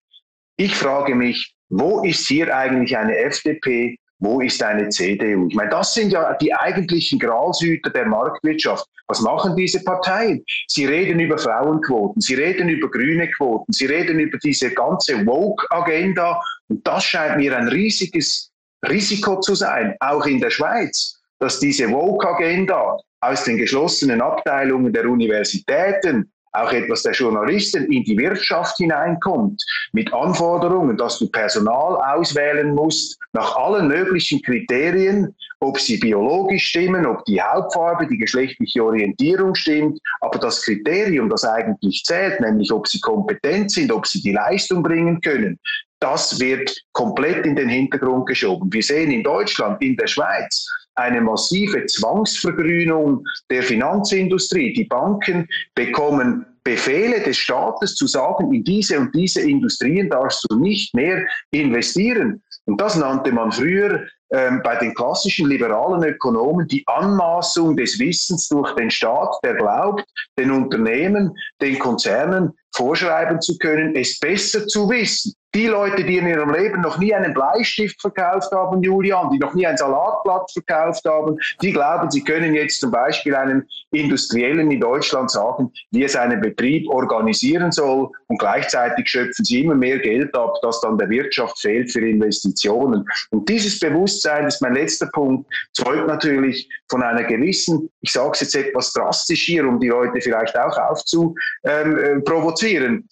ich 0.57 0.75
frage 0.75 1.15
mich, 1.15 1.55
wo 1.69 2.03
ist 2.03 2.27
hier 2.29 2.55
eigentlich 2.55 2.97
eine 2.97 3.17
FDP, 3.17 3.99
wo 4.21 4.41
ist 4.41 4.63
eine 4.63 4.89
CDU? 4.89 5.49
Ich 5.49 5.55
meine, 5.55 5.71
das 5.71 5.93
sind 5.95 6.13
ja 6.13 6.35
die 6.35 6.55
eigentlichen 6.55 7.19
Gralshüter 7.19 7.91
der 7.91 8.07
Marktwirtschaft. 8.07 8.87
Was 9.09 9.21
machen 9.21 9.55
diese 9.57 9.83
Parteien? 9.83 10.43
Sie 10.69 10.87
reden 10.87 11.21
über 11.21 11.37
Frauenquoten, 11.37 12.21
sie 12.23 12.35
reden 12.35 12.69
über 12.69 12.91
grüne 12.91 13.29
Quoten, 13.33 13.73
sie 13.73 13.87
reden 13.87 14.19
über 14.21 14.39
diese 14.39 14.71
ganze 14.71 15.27
Woke-Agenda. 15.27 16.41
Und 16.69 16.87
das 16.87 17.05
scheint 17.05 17.37
mir 17.37 17.57
ein 17.57 17.69
riesiges 17.69 18.51
Risiko 18.89 19.41
zu 19.41 19.55
sein, 19.55 19.95
auch 20.01 20.25
in 20.27 20.41
der 20.41 20.51
Schweiz, 20.51 21.21
dass 21.39 21.61
diese 21.61 21.91
Woke-Agenda 21.91 22.99
aus 23.21 23.45
den 23.45 23.57
geschlossenen 23.57 24.21
Abteilungen 24.21 24.93
der 24.93 25.09
Universitäten 25.09 26.31
auch 26.55 26.73
etwas 26.73 27.03
der 27.03 27.13
Journalisten 27.13 27.91
in 27.91 28.05
die 28.05 28.17
Wirtschaft 28.17 28.77
hineinkommt, 28.77 29.61
mit 29.93 30.13
Anforderungen, 30.13 30.97
dass 30.97 31.19
du 31.19 31.29
Personal 31.29 31.97
auswählen 32.17 32.75
musst, 32.75 33.19
nach 33.33 33.57
allen 33.57 33.89
möglichen 33.89 34.41
Kriterien, 34.41 35.35
ob 35.59 35.81
sie 35.81 35.97
biologisch 35.97 36.69
stimmen, 36.69 37.07
ob 37.07 37.25
die 37.25 37.43
Hautfarbe, 37.43 38.07
die 38.07 38.19
geschlechtliche 38.19 38.85
Orientierung 38.85 39.55
stimmt, 39.55 39.99
aber 40.21 40.39
das 40.39 40.63
Kriterium, 40.63 41.29
das 41.29 41.45
eigentlich 41.45 42.05
zählt, 42.05 42.41
nämlich 42.41 42.71
ob 42.71 42.87
sie 42.87 43.01
kompetent 43.01 43.73
sind, 43.73 43.91
ob 43.91 44.07
sie 44.07 44.23
die 44.23 44.33
Leistung 44.33 44.83
bringen 44.83 45.21
können, 45.21 45.59
das 46.01 46.39
wird 46.39 46.71
komplett 46.93 47.47
in 47.47 47.57
den 47.57 47.69
Hintergrund 47.69 48.27
geschoben. 48.27 48.73
Wir 48.73 48.83
sehen 48.83 49.11
in 49.11 49.23
Deutschland, 49.23 49.83
in 49.83 49.97
der 49.97 50.07
Schweiz, 50.07 50.69
eine 50.97 51.21
massive 51.21 51.87
Zwangsvergrünung 51.87 53.25
der 53.51 53.63
Finanzindustrie. 53.63 54.73
Die 54.73 54.85
Banken 54.85 55.49
bekommen 55.75 56.47
Befehle 56.65 57.21
des 57.21 57.37
Staates 57.37 57.95
zu 57.95 58.07
sagen, 58.07 58.53
in 58.53 58.65
diese 58.65 58.99
und 58.99 59.15
diese 59.15 59.43
Industrien 59.43 60.09
darfst 60.09 60.47
du 60.49 60.59
nicht 60.59 60.95
mehr 60.95 61.27
investieren. 61.51 62.43
Und 62.65 62.81
das 62.81 62.97
nannte 62.97 63.33
man 63.33 63.53
früher 63.53 64.07
ähm, 64.31 64.63
bei 64.65 64.77
den 64.77 64.95
klassischen 64.95 65.49
liberalen 65.49 66.03
Ökonomen 66.03 66.67
die 66.67 66.83
Anmaßung 66.87 67.77
des 67.77 67.99
Wissens 67.99 68.49
durch 68.49 68.75
den 68.77 68.91
Staat, 68.91 69.37
der 69.45 69.55
glaubt, 69.55 70.05
den 70.39 70.51
Unternehmen, 70.51 71.37
den 71.61 71.79
Konzernen 71.79 72.53
vorschreiben 72.75 73.41
zu 73.43 73.59
können, 73.59 73.95
es 73.95 74.19
besser 74.19 74.67
zu 74.67 74.89
wissen. 74.89 75.35
Die 75.55 75.69
Leute, 75.69 76.03
die 76.03 76.19
in 76.19 76.27
ihrem 76.27 76.53
Leben 76.53 76.81
noch 76.81 76.99
nie 76.99 77.15
einen 77.15 77.33
Bleistift 77.33 78.01
verkauft 78.01 78.51
haben, 78.51 78.83
Julian, 78.83 79.31
die 79.31 79.39
noch 79.39 79.55
nie 79.55 79.65
ein 79.65 79.77
Salatblatt 79.77 80.51
verkauft 80.51 81.05
haben, 81.05 81.39
die 81.63 81.73
glauben, 81.73 82.11
sie 82.11 82.25
können 82.25 82.55
jetzt 82.55 82.81
zum 82.81 82.91
Beispiel 82.91 83.37
einem 83.37 83.63
Industriellen 83.93 84.69
in 84.73 84.81
Deutschland 84.81 85.31
sagen, 85.31 85.71
wie 85.93 86.03
er 86.03 86.09
seinen 86.09 86.41
Betrieb 86.41 86.89
organisieren 86.89 87.71
soll 87.71 88.11
und 88.27 88.41
gleichzeitig 88.41 89.09
schöpfen 89.09 89.45
sie 89.45 89.63
immer 89.63 89.77
mehr 89.77 90.01
Geld 90.01 90.35
ab, 90.35 90.57
das 90.63 90.81
dann 90.81 90.99
der 90.99 91.09
Wirtschaft 91.09 91.61
fehlt 91.61 91.93
für 91.93 92.05
Investitionen. 92.05 93.09
Und 93.31 93.49
dieses 93.49 93.79
Bewusstsein, 93.79 94.47
das 94.47 94.57
ist 94.57 94.61
mein 94.61 94.75
letzter 94.75 95.07
Punkt, 95.13 95.49
zeugt 95.73 96.09
natürlich 96.09 96.69
von 96.91 97.05
einer 97.05 97.23
gewissen, 97.23 97.89
ich 98.01 98.11
sage 98.11 98.33
es 98.33 98.41
jetzt 98.41 98.57
etwas 98.57 98.93
drastisch 98.93 99.45
hier, 99.45 99.69
um 99.69 99.79
die 99.79 99.89
Leute 99.89 100.21
vielleicht 100.21 100.59
auch 100.59 100.77
aufzuprovozieren, 100.77 102.95
ähm, 102.95 102.99
äh, 102.99 103.05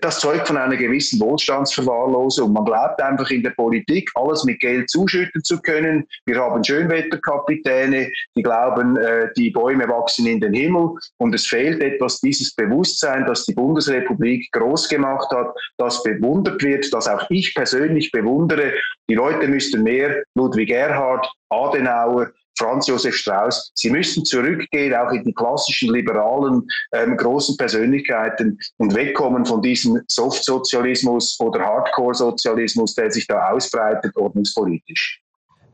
das 0.00 0.20
zeugt 0.20 0.46
von 0.46 0.56
einer 0.56 0.76
gewissen 0.76 1.20
Wohlstandsverwahrlosung. 1.20 2.52
Man 2.52 2.64
glaubt 2.64 3.00
einfach 3.02 3.30
in 3.30 3.42
der 3.42 3.50
Politik, 3.50 4.10
alles 4.14 4.44
mit 4.44 4.60
Geld 4.60 4.88
zuschütten 4.88 5.42
zu 5.44 5.60
können. 5.60 6.06
Wir 6.26 6.40
haben 6.40 6.64
Schönwetterkapitäne, 6.64 8.10
die 8.36 8.42
glauben, 8.42 8.96
äh, 8.96 9.28
die 9.36 9.50
Bäume 9.50 9.88
wachsen 9.88 10.26
in 10.26 10.40
den 10.40 10.54
Himmel 10.54 10.90
und 11.18 11.34
es 11.34 11.46
fehlt 11.46 11.82
etwas 11.82 12.20
dieses 12.20 12.54
Bewusstsein, 12.54 13.26
das 13.26 13.44
die 13.44 13.54
Bundesrepublik 13.54 14.50
groß 14.52 14.88
gemacht 14.88 15.30
hat, 15.30 15.54
das 15.76 16.02
bewundert 16.02 16.62
wird, 16.62 16.92
das 16.92 17.08
auch 17.08 17.26
ich 17.28 17.54
persönlich 17.54 18.10
bewundere. 18.10 18.72
Die 19.10 19.14
Leute 19.14 19.48
müssten 19.48 19.82
mehr 19.82 20.22
Ludwig 20.34 20.70
Erhard, 20.70 21.30
Adenauer, 21.50 22.30
Franz 22.58 22.86
Josef 22.86 23.14
Strauß. 23.14 23.72
Sie 23.74 23.90
müssen 23.90 24.24
zurückgehen, 24.24 24.94
auch 24.94 25.12
in 25.12 25.24
die 25.24 25.32
klassischen 25.32 25.92
liberalen 25.92 26.66
ähm, 26.92 27.16
großen 27.16 27.56
Persönlichkeiten 27.56 28.58
und 28.78 28.94
wegkommen 28.94 29.46
von 29.46 29.62
diesem 29.62 30.00
Softsozialismus 30.08 31.38
oder 31.40 31.60
Hardcore-Sozialismus, 31.60 32.94
der 32.94 33.10
sich 33.10 33.26
da 33.26 33.50
ausbreitet, 33.50 34.16
ordnungspolitisch. 34.16 35.20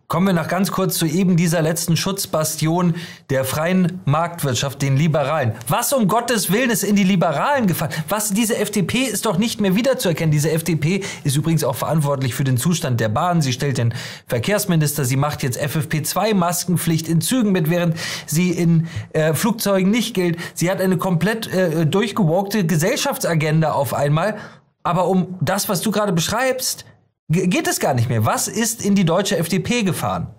Kommen 0.07 0.27
wir 0.27 0.35
noch 0.35 0.49
ganz 0.49 0.71
kurz 0.71 0.99
zu 0.99 1.07
eben 1.07 1.37
dieser 1.37 1.63
letzten 1.63 1.97
Schutzbastion 1.97 2.95
der 3.31 3.43
freien 3.45 4.01
Marktwirtschaft, 4.05 4.83
den 4.83 4.99
Liberalen. 4.99 5.53
Was 5.67 5.95
um 5.95 6.09
Gottes 6.09 6.53
Willen 6.53 6.69
ist 6.69 6.85
in 6.85 6.95
die 6.95 7.05
Liberalen 7.05 7.67
gefallen? 7.67 7.91
Was, 8.11 8.29
diese 8.29 8.59
FDP 8.59 9.05
ist 9.05 9.25
doch 9.25 9.39
nicht 9.39 9.63
mehr 9.63 9.77
wiederzuerkennen. 9.77 10.31
Diese 10.31 10.51
FDP 10.51 11.03
ist 11.25 11.37
übrigens 11.37 11.65
auch 11.65 11.75
verantwortlich 11.75 12.35
für 12.35 12.45
den 12.45 12.59
Zustand 12.59 13.01
der 13.01 13.09
Bahn. 13.09 13.41
Sie 13.41 13.55
stellt 13.55 13.79
den 13.79 13.95
Verkehrsminister, 14.27 15.07
sie 15.07 15.17
macht 15.17 15.43
jetzt 15.43 15.59
FFP2-Maskenpflicht 15.59 17.09
in 17.09 17.23
Zügen 17.23 17.51
mit, 17.53 17.71
während 17.71 17.97
sie 18.27 18.51
in 18.51 18.89
äh, 19.15 19.33
Flugzeugen 19.33 19.91
nicht 19.91 20.13
gilt. 20.13 20.37
Sie 20.53 20.71
hat 20.71 20.83
eine 20.83 20.99
komplett 20.99 21.47
äh, 21.47 21.87
durchgewalkte 21.87 22.67
Gesellschaftsagenda 22.67 23.73
auf 23.73 23.95
einmal. 23.95 24.37
Aber 24.83 25.09
um 25.09 25.39
das, 25.41 25.71
was 25.71 25.81
du 25.81 25.91
gerade 25.91 26.13
beschreibst, 26.13 26.85
geht 27.29 27.67
es 27.67 27.81
gar 27.81 27.95
nicht 27.95 28.09
mehr. 28.09 28.25
Was 28.25 28.49
ist 28.49 28.85
in 28.85 28.95
die 28.95 29.05
deutsche 29.05 29.37
FDP 29.37 29.83
gefahren? 29.83 30.35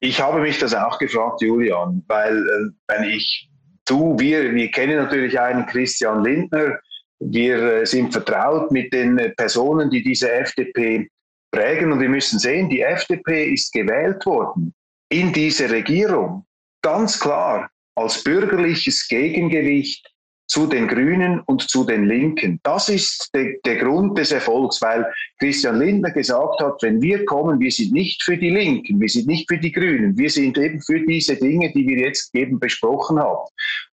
Ich 0.00 0.20
habe 0.20 0.40
mich 0.40 0.58
das 0.58 0.74
auch 0.74 0.98
gefragt, 0.98 1.42
Julian, 1.42 2.04
weil 2.06 2.36
äh, 2.36 2.70
wenn 2.86 3.04
ich, 3.10 3.50
du, 3.84 4.16
wir, 4.18 4.54
wir 4.54 4.70
kennen 4.70 4.96
natürlich 4.96 5.38
einen 5.38 5.66
Christian 5.66 6.22
Lindner, 6.22 6.78
wir 7.20 7.80
äh, 7.80 7.86
sind 7.86 8.12
vertraut 8.12 8.70
mit 8.70 8.92
den 8.92 9.18
äh, 9.18 9.30
Personen, 9.30 9.90
die 9.90 10.02
diese 10.02 10.30
FDP 10.30 11.08
prägen 11.50 11.90
und 11.90 12.00
wir 12.00 12.08
müssen 12.08 12.38
sehen, 12.38 12.68
die 12.68 12.82
FDP 12.82 13.52
ist 13.52 13.72
gewählt 13.72 14.24
worden 14.24 14.72
in 15.10 15.32
diese 15.32 15.70
Regierung 15.70 16.46
ganz 16.82 17.18
klar 17.18 17.70
als 17.96 18.22
bürgerliches 18.22 19.08
Gegengewicht 19.08 20.06
zu 20.48 20.66
den 20.66 20.88
Grünen 20.88 21.40
und 21.40 21.68
zu 21.70 21.84
den 21.84 22.06
Linken. 22.06 22.58
Das 22.62 22.88
ist 22.88 23.30
de, 23.34 23.60
der 23.64 23.76
Grund 23.76 24.18
des 24.18 24.32
Erfolgs, 24.32 24.80
weil 24.80 25.06
Christian 25.38 25.78
Lindner 25.78 26.10
gesagt 26.10 26.60
hat, 26.60 26.82
wenn 26.82 27.00
wir 27.02 27.24
kommen, 27.26 27.60
wir 27.60 27.70
sind 27.70 27.92
nicht 27.92 28.22
für 28.22 28.36
die 28.36 28.50
Linken, 28.50 29.00
wir 29.00 29.08
sind 29.08 29.26
nicht 29.26 29.48
für 29.48 29.58
die 29.58 29.72
Grünen, 29.72 30.16
wir 30.16 30.30
sind 30.30 30.56
eben 30.56 30.80
für 30.80 31.00
diese 31.00 31.36
Dinge, 31.36 31.70
die 31.72 31.86
wir 31.86 31.98
jetzt 31.98 32.34
eben 32.34 32.58
besprochen 32.58 33.20
haben. 33.20 33.46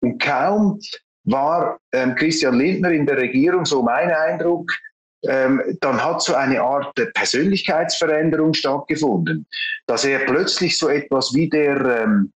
Und 0.01 0.23
kaum 0.23 0.79
war 1.25 1.79
ähm, 1.93 2.15
Christian 2.17 2.59
Lindner 2.59 2.91
in 2.91 3.07
der 3.07 3.17
Regierung, 3.17 3.65
so 3.65 3.83
mein 3.83 4.11
Eindruck, 4.11 4.71
ähm, 5.25 5.63
dann 5.81 6.05
hat 6.05 6.21
so 6.21 6.35
eine 6.35 6.61
Art 6.61 6.95
Persönlichkeitsveränderung 7.15 8.55
stattgefunden, 8.55 9.47
dass 9.87 10.05
er 10.05 10.19
plötzlich 10.21 10.77
so 10.77 10.89
etwas 10.89 11.33
wie 11.33 11.49
der 11.49 12.03
ähm, 12.03 12.33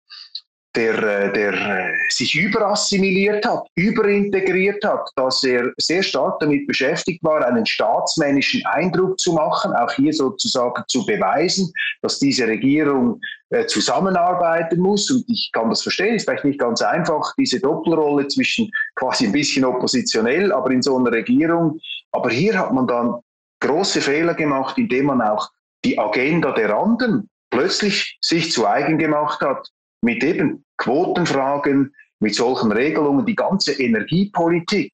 der, 0.77 1.03
äh, 1.03 1.33
der 1.33 1.53
äh, 1.55 1.93
sich 2.11 2.35
überassimiliert 2.35 3.45
hat, 3.47 3.67
überintegriert 3.75 4.85
hat, 4.85 5.11
dass 5.17 5.43
er 5.43 5.73
sehr 5.79 6.03
stark 6.03 6.39
damit 6.41 6.67
beschäftigt 6.67 7.25
war, 7.25 7.45
einen 7.45 7.65
staatsmännischen 7.65 8.65
Eindruck 8.67 9.19
zu 9.19 9.33
machen, 9.33 9.73
auch 9.73 9.91
hier 9.93 10.13
sozusagen 10.13 10.83
zu 10.89 11.05
beweisen, 11.07 11.73
dass 12.03 12.19
diese 12.19 12.47
Regierung 12.47 13.21
äh, 13.51 13.67
zusammenarbeiten 13.67 14.79
muss. 14.79 15.11
Und 15.11 15.25
ich 15.29 15.51
kann 15.53 15.71
das 15.71 15.83
verstehen, 15.83 16.17
ist 16.17 16.25
vielleicht 16.25 16.45
nicht 16.45 16.61
ganz 16.61 16.83
einfach, 16.83 17.35
diese 17.39 17.59
Doppelrolle 17.59 18.29
zwischen 18.29 18.71
quasi 18.95 19.27
ein 19.27 19.33
bisschen 19.33 19.65
oppositionell, 19.65 20.53
aber 20.53 20.71
in 20.71 20.83
so 20.83 20.97
einer 20.99 21.11
Regierung. 21.11 21.81
Aber 22.13 22.31
hier 22.31 22.59
hat 22.59 22.73
man 22.73 22.87
dann 22.87 23.17
große 23.61 24.03
Fehler 24.03 24.35
gemacht, 24.35 24.77
indem 24.77 25.07
man 25.07 25.23
auch 25.23 25.49
die 25.85 25.99
Agenda 25.99 26.53
der 26.53 26.77
anderen 26.77 27.29
plötzlich 27.51 28.19
sich 28.21 28.53
zu 28.53 28.67
eigen 28.67 28.99
gemacht 28.99 29.41
hat 29.41 29.71
mit 30.03 30.23
eben 30.23 30.65
Quotenfragen, 30.79 31.95
mit 32.21 32.35
solchen 32.35 32.73
Regelungen, 32.73 33.27
die 33.27 33.35
ganze 33.35 33.73
Energiepolitik, 33.73 34.93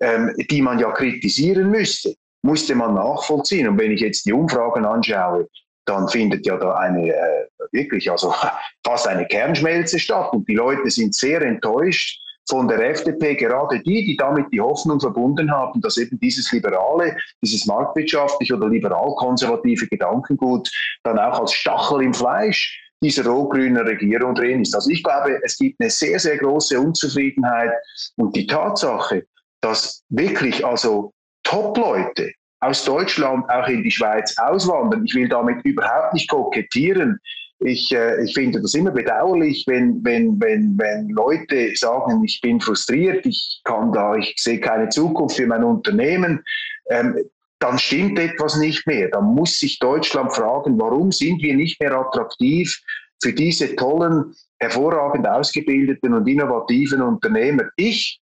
ähm, 0.00 0.32
die 0.50 0.62
man 0.62 0.78
ja 0.78 0.90
kritisieren 0.92 1.70
müsste, 1.70 2.14
musste 2.42 2.74
man 2.74 2.94
nachvollziehen. 2.94 3.68
Und 3.68 3.78
wenn 3.78 3.92
ich 3.92 4.00
jetzt 4.00 4.26
die 4.26 4.32
Umfragen 4.32 4.84
anschaue, 4.84 5.48
dann 5.86 6.08
findet 6.08 6.46
ja 6.46 6.56
da 6.56 6.74
eine 6.74 7.12
äh, 7.12 7.46
wirklich, 7.72 8.10
also 8.10 8.32
fast 8.86 9.08
eine 9.08 9.26
Kernschmelze 9.26 9.98
statt. 9.98 10.32
Und 10.32 10.48
die 10.48 10.54
Leute 10.54 10.90
sind 10.90 11.14
sehr 11.14 11.42
enttäuscht 11.42 12.20
von 12.48 12.66
der 12.66 12.90
FDP, 12.90 13.36
gerade 13.36 13.80
die, 13.80 14.04
die 14.04 14.16
damit 14.16 14.46
die 14.52 14.60
Hoffnung 14.60 14.98
verbunden 15.00 15.50
haben, 15.50 15.80
dass 15.80 15.96
eben 15.98 16.18
dieses 16.18 16.50
liberale, 16.52 17.16
dieses 17.42 17.66
marktwirtschaftliche 17.66 18.56
oder 18.56 18.68
liberal-konservative 18.68 19.86
Gedankengut 19.86 20.68
dann 21.04 21.18
auch 21.18 21.40
als 21.40 21.52
Stachel 21.52 22.02
im 22.02 22.14
Fleisch 22.14 22.89
dieser 23.02 23.26
rot-grünen 23.26 23.86
Regierung 23.86 24.34
drin 24.34 24.62
ist. 24.62 24.74
Also 24.74 24.90
ich 24.90 25.02
glaube, 25.02 25.40
es 25.42 25.56
gibt 25.58 25.80
eine 25.80 25.90
sehr, 25.90 26.18
sehr 26.18 26.38
große 26.38 26.78
Unzufriedenheit 26.78 27.72
und 28.16 28.34
die 28.36 28.46
Tatsache, 28.46 29.24
dass 29.60 30.02
wirklich 30.08 30.64
also 30.64 31.12
Top-Leute 31.42 32.32
aus 32.60 32.84
Deutschland 32.84 33.48
auch 33.48 33.68
in 33.68 33.82
die 33.82 33.90
Schweiz 33.90 34.36
auswandern, 34.38 35.04
ich 35.06 35.14
will 35.14 35.28
damit 35.28 35.64
überhaupt 35.64 36.12
nicht 36.12 36.28
kokettieren, 36.28 37.18
ich, 37.60 37.92
äh, 37.92 38.24
ich 38.24 38.34
finde 38.34 38.60
das 38.60 38.74
immer 38.74 38.90
bedauerlich, 38.90 39.64
wenn, 39.66 40.02
wenn, 40.02 40.40
wenn, 40.40 40.78
wenn 40.78 41.08
Leute 41.10 41.70
sagen, 41.76 42.24
ich 42.24 42.40
bin 42.40 42.60
frustriert, 42.60 43.24
ich 43.26 43.60
kann 43.64 43.92
da, 43.92 44.14
ich 44.16 44.34
sehe 44.38 44.60
keine 44.60 44.88
Zukunft 44.88 45.36
für 45.36 45.46
mein 45.46 45.62
Unternehmen. 45.62 46.42
Ähm, 46.88 47.16
dann 47.60 47.78
stimmt 47.78 48.18
etwas 48.18 48.56
nicht 48.56 48.86
mehr. 48.86 49.08
Dann 49.10 49.24
muss 49.24 49.58
sich 49.58 49.78
Deutschland 49.78 50.34
fragen, 50.34 50.78
warum 50.80 51.12
sind 51.12 51.42
wir 51.42 51.54
nicht 51.54 51.78
mehr 51.80 51.92
attraktiv 51.92 52.80
für 53.22 53.32
diese 53.32 53.76
tollen, 53.76 54.34
hervorragend 54.58 55.28
ausgebildeten 55.28 56.14
und 56.14 56.26
innovativen 56.26 57.02
Unternehmer. 57.02 57.64
Ich 57.76 58.20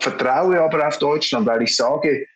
vertraue 0.00 0.60
aber 0.60 0.86
auf 0.86 0.98
Deutschland, 0.98 1.46
weil 1.46 1.62
ich 1.62 1.74
sage, 1.74 2.26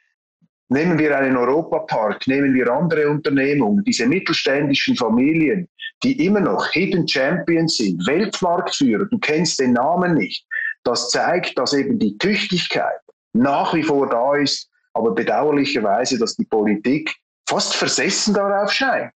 nehmen 0.71 0.99
wir 0.99 1.17
einen 1.17 1.37
Europapark, 1.37 2.27
nehmen 2.27 2.55
wir 2.55 2.71
andere 2.71 3.09
Unternehmungen, 3.09 3.85
diese 3.85 4.07
mittelständischen 4.07 4.97
Familien, 4.97 5.69
die 6.03 6.25
immer 6.25 6.41
noch 6.41 6.71
Hidden 6.71 7.07
Champions 7.07 7.77
sind, 7.77 8.07
Weltmarktführer, 8.07 9.05
du 9.07 9.19
kennst 9.19 9.61
den 9.61 9.75
Namen 9.75 10.15
nicht. 10.15 10.47
Das 10.85 11.11
zeigt, 11.11 11.59
dass 11.59 11.75
eben 11.75 11.99
die 11.99 12.17
Tüchtigkeit 12.17 13.01
nach 13.35 13.75
wie 13.75 13.83
vor 13.83 14.09
da 14.09 14.37
ist, 14.37 14.70
aber 14.95 15.13
bedauerlicherweise, 15.15 16.19
dass 16.19 16.37
die 16.37 16.45
Politik 16.45 17.15
fast 17.49 17.75
versessen 17.75 18.35
darauf 18.35 18.73
scheint, 18.73 19.13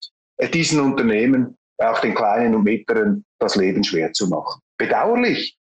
diesen 0.52 0.80
Unternehmen, 0.80 1.56
auch 1.78 2.00
den 2.00 2.14
kleinen 2.14 2.54
und 2.54 2.64
mittleren, 2.64 3.24
das 3.38 3.56
Leben 3.56 3.82
schwer 3.82 4.12
zu 4.12 4.28
machen. 4.28 4.60
Bedauerlich. 4.78 5.56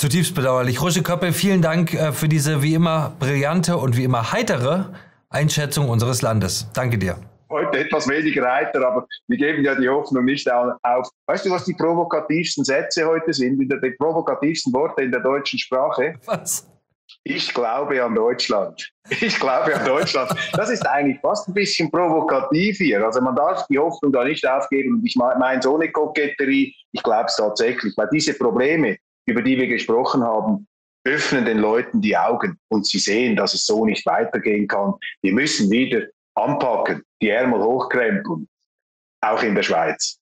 Zutiefst 0.00 0.34
bedauerlich. 0.34 0.80
Roger 0.80 1.02
Köppel, 1.02 1.32
vielen 1.32 1.60
Dank 1.60 1.92
äh, 1.94 2.12
für 2.12 2.28
diese 2.28 2.62
wie 2.62 2.74
immer 2.74 3.16
brillante 3.18 3.76
und 3.76 3.96
wie 3.96 4.04
immer 4.04 4.30
heitere 4.32 4.92
Einschätzung 5.28 5.88
unseres 5.88 6.22
Landes. 6.22 6.68
Danke 6.72 6.98
dir 6.98 7.18
heute 7.50 7.78
etwas 7.78 8.08
weniger 8.08 8.50
heiter, 8.50 8.86
aber 8.86 9.06
wir 9.26 9.36
geben 9.36 9.64
ja 9.64 9.74
die 9.74 9.88
Hoffnung 9.88 10.24
nicht 10.24 10.50
auf. 10.50 11.08
Weißt 11.26 11.46
du, 11.46 11.50
was 11.50 11.64
die 11.64 11.74
provokativsten 11.74 12.64
Sätze 12.64 13.06
heute 13.06 13.32
sind, 13.32 13.58
die 13.58 13.90
provokativsten 13.98 14.72
Worte 14.72 15.02
in 15.02 15.10
der 15.10 15.20
deutschen 15.20 15.58
Sprache? 15.58 16.14
Was? 16.26 16.66
Ich 17.24 17.52
glaube 17.52 18.02
an 18.02 18.14
Deutschland. 18.14 18.90
Ich 19.20 19.40
glaube 19.40 19.74
an 19.74 19.86
Deutschland. 19.86 20.30
Das 20.52 20.68
ist 20.68 20.86
eigentlich 20.86 21.18
fast 21.20 21.48
ein 21.48 21.54
bisschen 21.54 21.90
provokativ 21.90 22.76
hier. 22.76 23.02
Also 23.02 23.22
man 23.22 23.34
darf 23.34 23.66
die 23.68 23.78
Hoffnung 23.78 24.12
da 24.12 24.22
nicht 24.22 24.46
aufgeben. 24.46 25.00
Ich 25.02 25.16
meine 25.16 25.62
so 25.62 25.76
eine 25.76 25.90
Koketterie. 25.90 26.74
Ich 26.92 27.02
glaube 27.02 27.24
es 27.24 27.36
tatsächlich, 27.36 27.94
weil 27.96 28.08
diese 28.12 28.34
Probleme, 28.34 28.98
über 29.26 29.40
die 29.40 29.56
wir 29.56 29.66
gesprochen 29.66 30.22
haben, 30.22 30.66
öffnen 31.04 31.46
den 31.46 31.58
Leuten 31.58 32.02
die 32.02 32.16
Augen 32.16 32.58
und 32.68 32.86
sie 32.86 32.98
sehen, 32.98 33.34
dass 33.34 33.54
es 33.54 33.64
so 33.64 33.86
nicht 33.86 34.04
weitergehen 34.04 34.68
kann. 34.68 34.92
Wir 35.22 35.32
müssen 35.32 35.70
wieder 35.70 36.02
anpacken, 36.34 37.02
die 37.22 37.30
Ärmel 37.30 37.62
hochkrempeln, 37.62 38.46
auch 39.22 39.42
in 39.42 39.54
der 39.54 39.62
Schweiz. 39.62 40.18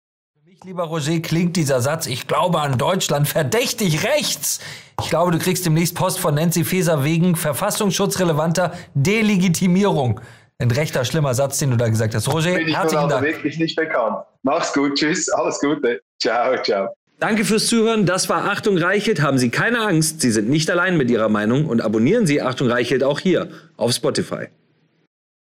Lieber 0.66 0.86
Roger, 0.86 1.20
klingt 1.20 1.58
dieser 1.58 1.80
Satz, 1.80 2.08
ich 2.08 2.26
glaube 2.26 2.60
an 2.60 2.80
Deutschland, 2.80 3.28
verdächtig 3.28 4.04
rechts. 4.04 4.60
Ich 5.00 5.12
glaube, 5.12 5.32
du 5.32 5.38
kriegst 5.38 5.64
demnächst 5.64 5.94
Post 5.94 6.18
von 6.18 6.34
Nancy 6.34 6.64
Faeser 6.64 7.04
wegen 7.04 7.36
verfassungsschutzrelevanter 7.36 8.74
Delegitimierung. 8.96 10.22
Ein 10.58 10.72
rechter, 10.72 11.06
schlimmer 11.06 11.36
Satz, 11.36 11.60
den 11.60 11.70
du 11.70 11.78
da 11.78 11.88
gesagt 11.88 12.16
hast. 12.16 12.34
Roger, 12.34 12.56
Bin 12.56 12.68
ich 12.68 12.76
herzlichen 12.76 13.10
Dank. 13.10 13.24
wirklich 13.24 13.60
nicht 13.60 13.76
bekannt. 13.76 14.18
Mach's 14.42 14.74
gut, 14.74 14.96
tschüss, 14.96 15.30
alles 15.30 15.60
Gute. 15.60 16.02
Ciao, 16.20 16.60
ciao. 16.64 16.88
Danke 17.20 17.46
fürs 17.46 17.68
Zuhören. 17.68 18.08
Das 18.08 18.28
war 18.30 18.46
Achtung 18.50 18.80
Reichelt. 18.80 19.22
Haben 19.22 19.38
Sie 19.38 19.50
keine 19.52 19.82
Angst, 19.82 20.22
Sie 20.22 20.32
sind 20.32 20.50
nicht 20.50 20.72
allein 20.72 20.98
mit 20.98 21.12
Ihrer 21.12 21.30
Meinung 21.30 21.68
und 21.68 21.82
abonnieren 21.82 22.26
Sie 22.26 22.42
Achtung 22.42 22.72
Reichelt 22.72 23.04
auch 23.04 23.20
hier 23.20 23.50
auf 23.78 23.92
Spotify. 23.92 24.48